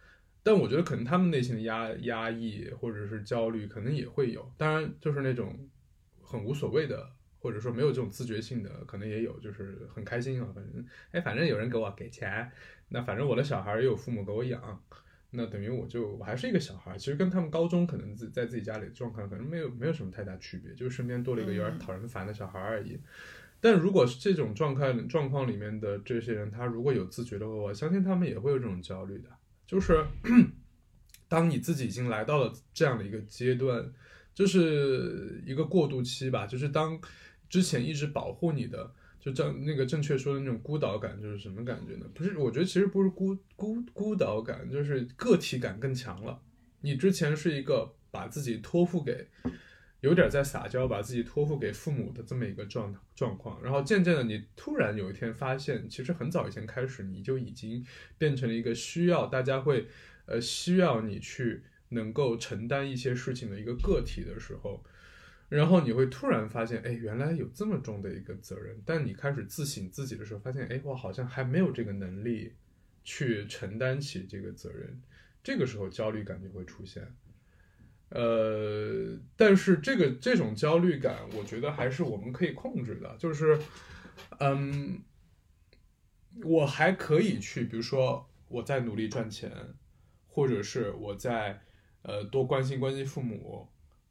[0.43, 5.67] 但我觉得可能他们内心的压压抑或者是焦虑可能也会有，当然就是那种
[6.21, 7.09] 很无所谓的，
[7.39, 12.51] 或者说没有这种自觉性的，可能也有，就是很开心啊，反正哎，反正有人给我给钱，
[12.89, 14.83] 那反正我的小孩也有父母给我养，
[15.31, 22.99] 那等于我就我还是一个小孩，其实跟他们高中可能自在自己家里的状况可能没有没有什么太大区别，就是身边多了一个有点讨人烦的小孩而已。
[23.65, 29.29] 但如果是这种状态状况里面的这些人，他如果有自觉的话，我相信他们也会有这种焦虑的。
[29.65, 30.05] 就是
[31.27, 33.91] 当你自己已经来到了这样的一个阶段，
[34.35, 36.45] 就是一个过渡期吧。
[36.45, 37.01] 就是当
[37.49, 42.05] 之前一直保护你的，就正那个正确说的那种孤岛感，就是什么感觉呢？
[42.13, 46.39] 不是，我觉得其实不是孤孤孤岛感，就是个体感更强了。
[46.81, 49.27] 你之前是一个把自己托付给。
[50.05, 57.83] 有点在撒娇，把自己托付给父母的这么一个状状况，然后渐渐的，你突然有一天发现，其实很早以前开始，你就已经
[58.19, 59.87] 变成了一个需要大家会，
[60.27, 64.83] 呃，需要你去能够承担一些事情的一个个体的时候，
[65.49, 72.53] 然后你会突然发现，哎，原来有这么重的一个责任，但你开始自省自己的时候，发现，哎，我好像还没有这个能力
[73.03, 75.01] 去承担起这个责任，
[75.43, 77.11] 这个时候焦虑感就会出现。
[78.15, 83.13] 呃，但是这个这种焦虑感，我觉得还是我们可以控制的。
[83.19, 83.59] 就是，
[84.39, 85.01] 嗯，
[86.45, 89.51] 我还可以去，比如说我在努力赚钱，
[90.27, 91.59] 或者是我在
[92.03, 93.67] 呃多关心关心父母，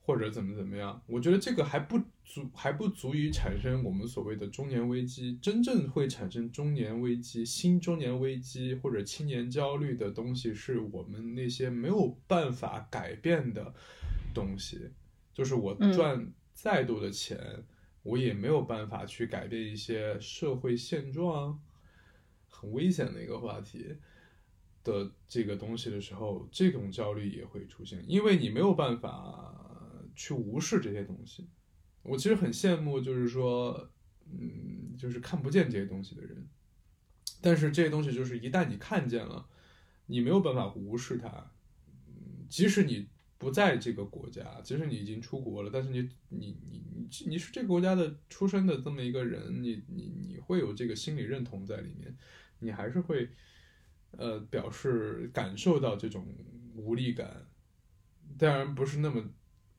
[0.06, 5.38] 或者怎么怎么样，我觉得这个还不足，还不足以产生我们所谓的中年危机。
[5.40, 13.74] 真正会产生中年危机、新中年危机或者青年焦虑的东西，是我们那些没有办法改变的
[14.34, 14.90] 东西。
[15.32, 17.64] 就是我赚再多的钱，
[18.02, 21.58] 我也没有办法去改变一些社会现状，
[22.50, 23.96] 很危险的一个话题。
[24.82, 29.62] 的这个东西的时候，这种焦虑也会出现，因为你没有办法。
[30.14, 31.48] 去无视这些东西，
[32.02, 33.90] 我其实很羡慕，就是说，
[34.30, 36.48] 嗯，就是看不见这些东西的人。
[37.40, 39.48] 但是这些东西就是一旦你看见了，
[40.06, 41.52] 你没有办法无视它。
[42.48, 43.08] 即使你
[43.38, 52.16] 不在这个国家，即使你已经出国了，但是你你你你你是这个国家的出生的这么一个人，你你你会有这个心理认同在里面，
[52.60, 53.28] 你还是会
[54.12, 56.26] 呃表示感受到这种
[56.74, 57.46] 无力感。
[58.38, 59.22] 当然不是那么。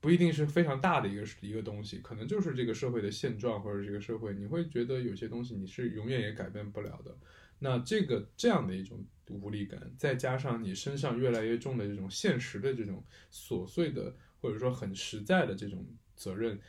[0.05, 7.17] 不一定是非常大的一个一个东西，可能就是这个社会的现状，或者这个社会，你会觉得有些东西你是永远也改变不了的。
[7.57, 15.83] 那这个这样的一种无力感，再加上你身上越来越重的这种现实的这种琐碎的，或者说很实在的这种
[16.15, 16.59] 责任，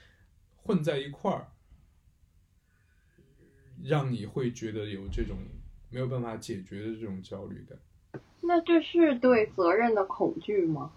[0.55, 1.49] 混在一块儿，
[3.85, 5.37] 让你会觉得有这种
[5.91, 7.79] 没有办法解决的这种焦虑感。
[8.41, 10.91] 那这是对责任的恐惧吗？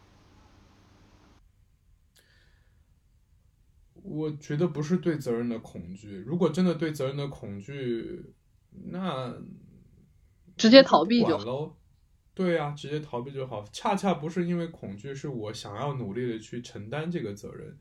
[4.04, 6.16] 我觉得不是对责任的恐惧。
[6.26, 8.34] 如果真的对责任的恐惧，
[8.92, 9.36] 那
[10.58, 11.76] 直接逃避就好。
[12.34, 13.66] 对呀，直接逃避就好。
[13.74, 17.78] 恰恰不是因为恐惧，是我想要努力的去承担这个责任。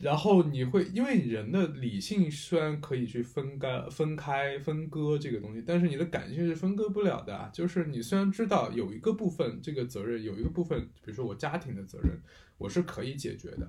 [0.00, 7.50] 然后你会因为人的理性虽然可以去分开、分开、分割这个东西，但是你的感性是分割不了的。
[7.52, 12.20] 就是你虽然知道有一个部分这个责任，有一个部分，比如说我家庭的责任，
[12.58, 13.68] 我是可以解决的。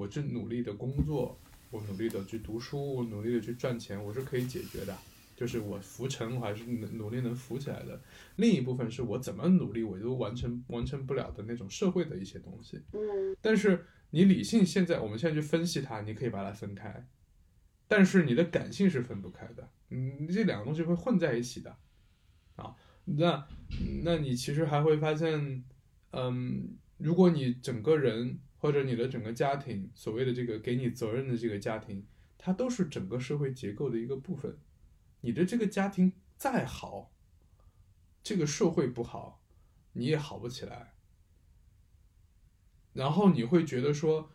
[0.00, 1.38] 我去努力的工作，
[1.70, 4.96] 我努力的去读书，我努力的去赚钱，我是可以解决的。
[5.36, 8.00] 就是我浮沉，我还是努努力能浮起来的。
[8.36, 12.80] 另一部分是我怎么努力，我都完成完成不了的那种社会的一些东西。
[12.92, 13.36] 嗯。
[13.42, 17.06] 但是你理性现在，我们现在去分析它，你可以把它分开。
[17.86, 19.68] 但是你的感性是分不开的。
[19.90, 21.76] 嗯，这两个东西会混在一起的。
[22.56, 22.74] 啊，
[23.04, 23.46] 那
[24.02, 25.62] 那你其实还会发现，
[26.12, 28.38] 嗯，如果你整个人。
[28.60, 32.04] 或者你的整个家庭，所谓的这个给你责任的这个家庭，
[32.36, 34.58] 它都是整个社会结构的一个部分。
[35.22, 37.10] 你的这个家庭再好，
[38.22, 39.42] 这个社会不好，
[39.94, 40.92] 你也好不起来。
[42.92, 44.30] 然后你会觉得说，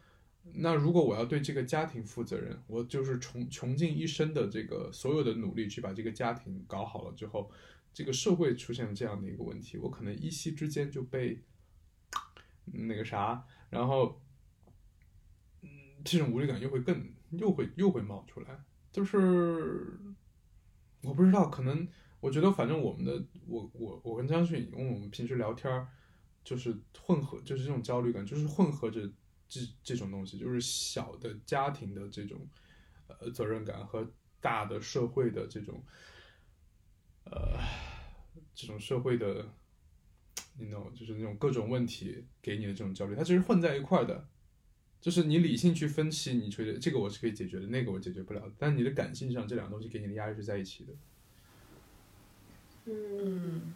[0.54, 7.52] 那如果我要对这个家庭负责任，我就是穷穷尽一生的这个所有的努力去把这个家庭搞好了之后，
[7.94, 11.44] 这个社会出现了这样的一个问题，我可能一夕之间就被
[12.66, 13.46] 那个啥。
[13.76, 14.22] 然后，
[15.62, 15.70] 嗯，
[16.06, 20.00] 这种无力感又会更又会又会冒出来，就是
[21.04, 21.86] 我不知道，可能
[22.22, 25.90] 我觉得反正我们的我我我跟张迅，因为我们平时聊天儿，
[26.42, 29.12] 就是混合，就是这种焦虑感，就是混合着
[29.50, 32.48] 这这种东西，就是小的家庭的这种
[33.08, 34.10] 呃责任感和
[34.40, 35.84] 大的社会的这种
[37.26, 37.60] 呃
[38.54, 39.54] 这种社会的。
[40.58, 44.26] 你 know，就是那种各种问题给你的这种焦虑，它其实混在一块儿的，
[45.02, 50.94] 就是你理性去分析，你觉得这个我是可以解决的，那个我解决不了，但你的感性上这两个东西给你的压力是在一起的。
[52.86, 53.74] 嗯，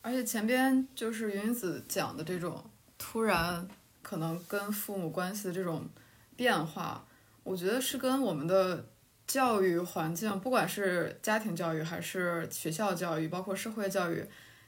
[0.00, 2.64] 而且前边就是云子讲的这种
[2.96, 3.68] 突然
[4.00, 5.86] 可能跟父母关系的这种
[6.34, 7.06] 变化，
[7.42, 8.88] 我觉得是跟我们的
[9.26, 14.24] 教育环境，不管是家庭教育还是学校教育，包括社会教育。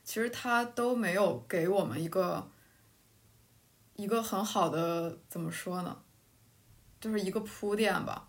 [0.07, 2.49] 其实他都没有给我们一个
[3.97, 5.97] 一个很好的怎么说呢，
[7.01, 8.29] 就是一个铺垫吧。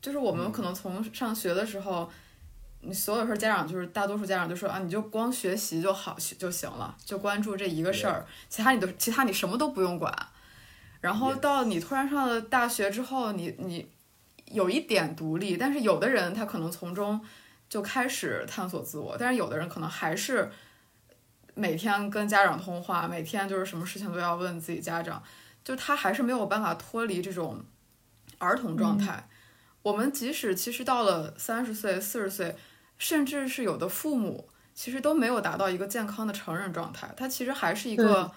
[0.00, 2.10] 就是我们可能从上学的时候，
[2.80, 10.12] 你所有时候家长就是大多数家长就说啊，你就光学习就好就行了，就关注这一个事儿，其他你都其他你什么都不用管。
[11.00, 13.88] 然后到你突然上了大学之后，你你
[14.46, 17.24] 有一点独立，但是有的人他可能从中
[17.68, 20.50] 就开始探索自我，但是有的人可能还是。
[21.54, 25.22] 每天跟家长通话，每天就是什么事情都要问自己家长，
[25.62, 27.62] 就他还是没有办法脱离这种
[28.38, 29.28] 儿童状态。
[29.82, 32.56] 我们即使其实到了三十岁、四十岁，
[32.96, 38.32] 甚至是有的父母，其实都没有达到一个健康的成人状态，他其实还是一个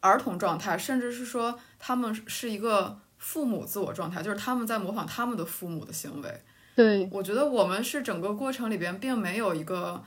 [0.00, 6.42] 儿童状态，甚至是说他们是一个父母自我状态，就是他们在模仿他们的父母的行为。
[6.74, 10.02] 对，我觉得我们是整个过程里边并没有一个。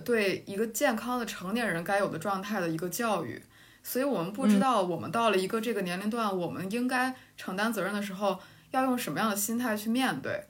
[0.00, 3.42] 对一个健康的成年人该有的状态的一个教育，
[3.82, 8.38] 所以我们不知道我们到了一个这个年龄段，我们应该承担责任的时候，
[8.70, 10.44] 要用什么样的心态去面对。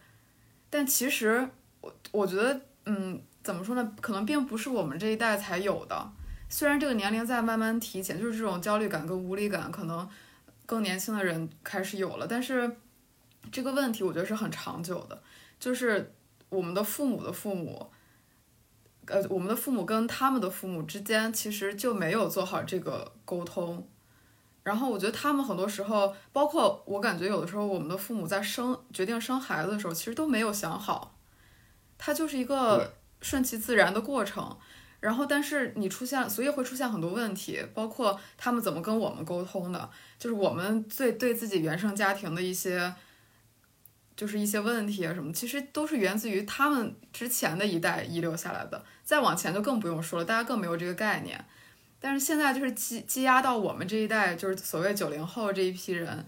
[0.70, 1.48] 但其实
[1.80, 3.92] 我我觉得，嗯，怎么说呢？
[4.00, 6.12] 可能并不是我们这一代才有的。
[6.48, 10.08] 虽然这个年龄在慢慢提前，就是这种焦虑感跟无力感，可能
[10.66, 12.26] 更年轻的人开始有了。
[12.26, 12.76] 但是
[13.50, 15.22] 这个问题，我觉得是很长久的，
[15.58, 16.12] 就是
[16.48, 17.90] 我们的父母的父母。
[19.06, 23.86] 呃，我们的父母跟他们的父母之间其实就没有做好这个沟通，
[24.62, 31.16] 然后我觉得他们很多时候，包括我感觉有的时候，我们的父母在生决定生孩子的时候，其实都没有想好，
[31.98, 34.56] 它就是一个顺其自然的过程。
[35.00, 42.94] 然后，但是你出现，所以会出现很多问题，包括他们怎么跟我们沟通的，就是我们最对自己原生家庭的一些。
[44.16, 51.44] 就是一些问题啊什么，其实都是源自于他们之前的一代遗留下来的，再往前就更不用说了，大家更没有这个概念。
[51.98, 56.24] 但是现在就是积积压到我们这一代，就是所谓九零后这一批人，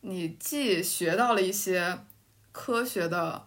[0.00, 2.00] 你既学到了一些
[2.50, 3.46] 科学的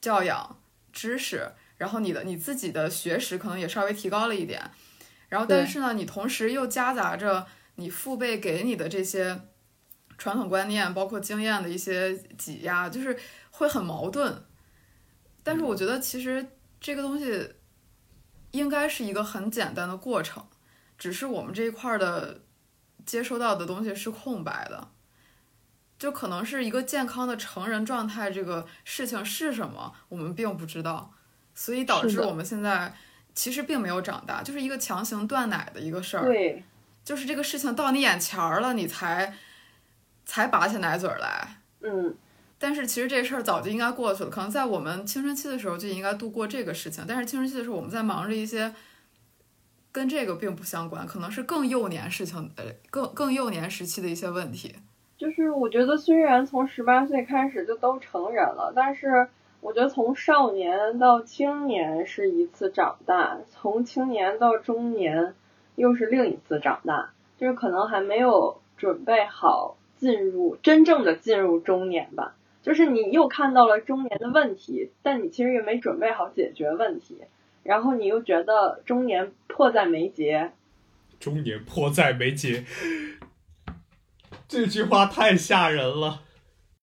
[0.00, 0.60] 教养
[0.92, 4.70] 知识，然后你的你自己的学识可能也稍微提高了一点，
[5.28, 9.40] 然后但是呢，你同时又夹杂着你父辈给你的这些。
[10.20, 13.18] 传统观念包括经验的一些挤压，就是
[13.50, 14.44] 会很矛盾。
[15.42, 16.46] 但是我觉得其实
[16.78, 17.54] 这个东西
[18.50, 20.46] 应该是一个很简单的过程，
[20.98, 22.42] 只是我们这一块的
[23.06, 24.88] 接收到的东西是空白的，
[25.98, 31.14] 就可能是一个健康的成人状态，这个事情是什么我们并不知道，
[31.54, 32.94] 所以导致我们现在
[33.34, 36.26] 其实并没有长大，就是一个强行断奶的一个事儿。
[36.26, 36.62] 对，
[37.02, 39.34] 就是这个事情到你眼前儿了，你才。
[40.30, 42.14] 才拔起奶嘴来，嗯，
[42.56, 44.30] 但是其实这事儿早就应该过去了。
[44.30, 48.72] 可能在我们青春期的时候就应该度过这个事情，但是青春期的时候我们在忙着一些
[49.90, 54.76] 跟这个并不相关，可能是更幼年事情，呃，更更幼年时期的一些问题。
[55.18, 59.26] 就是我觉得虽然从十八岁开始就都成人了，但是
[59.60, 65.34] 我觉得从少年到青年是一次长大，从青年到中年
[65.74, 69.76] 又是另一次长大，就是可能还没有准备好。
[70.00, 77.18] 进入真正的进入中年吧，就是你又看到了中年的问题，但你其实也没准备好解决问题，
[77.62, 80.52] 然后你又觉得中年迫在眉睫。
[81.18, 82.64] 中年迫在眉睫，
[84.48, 86.22] 这句话太吓人了。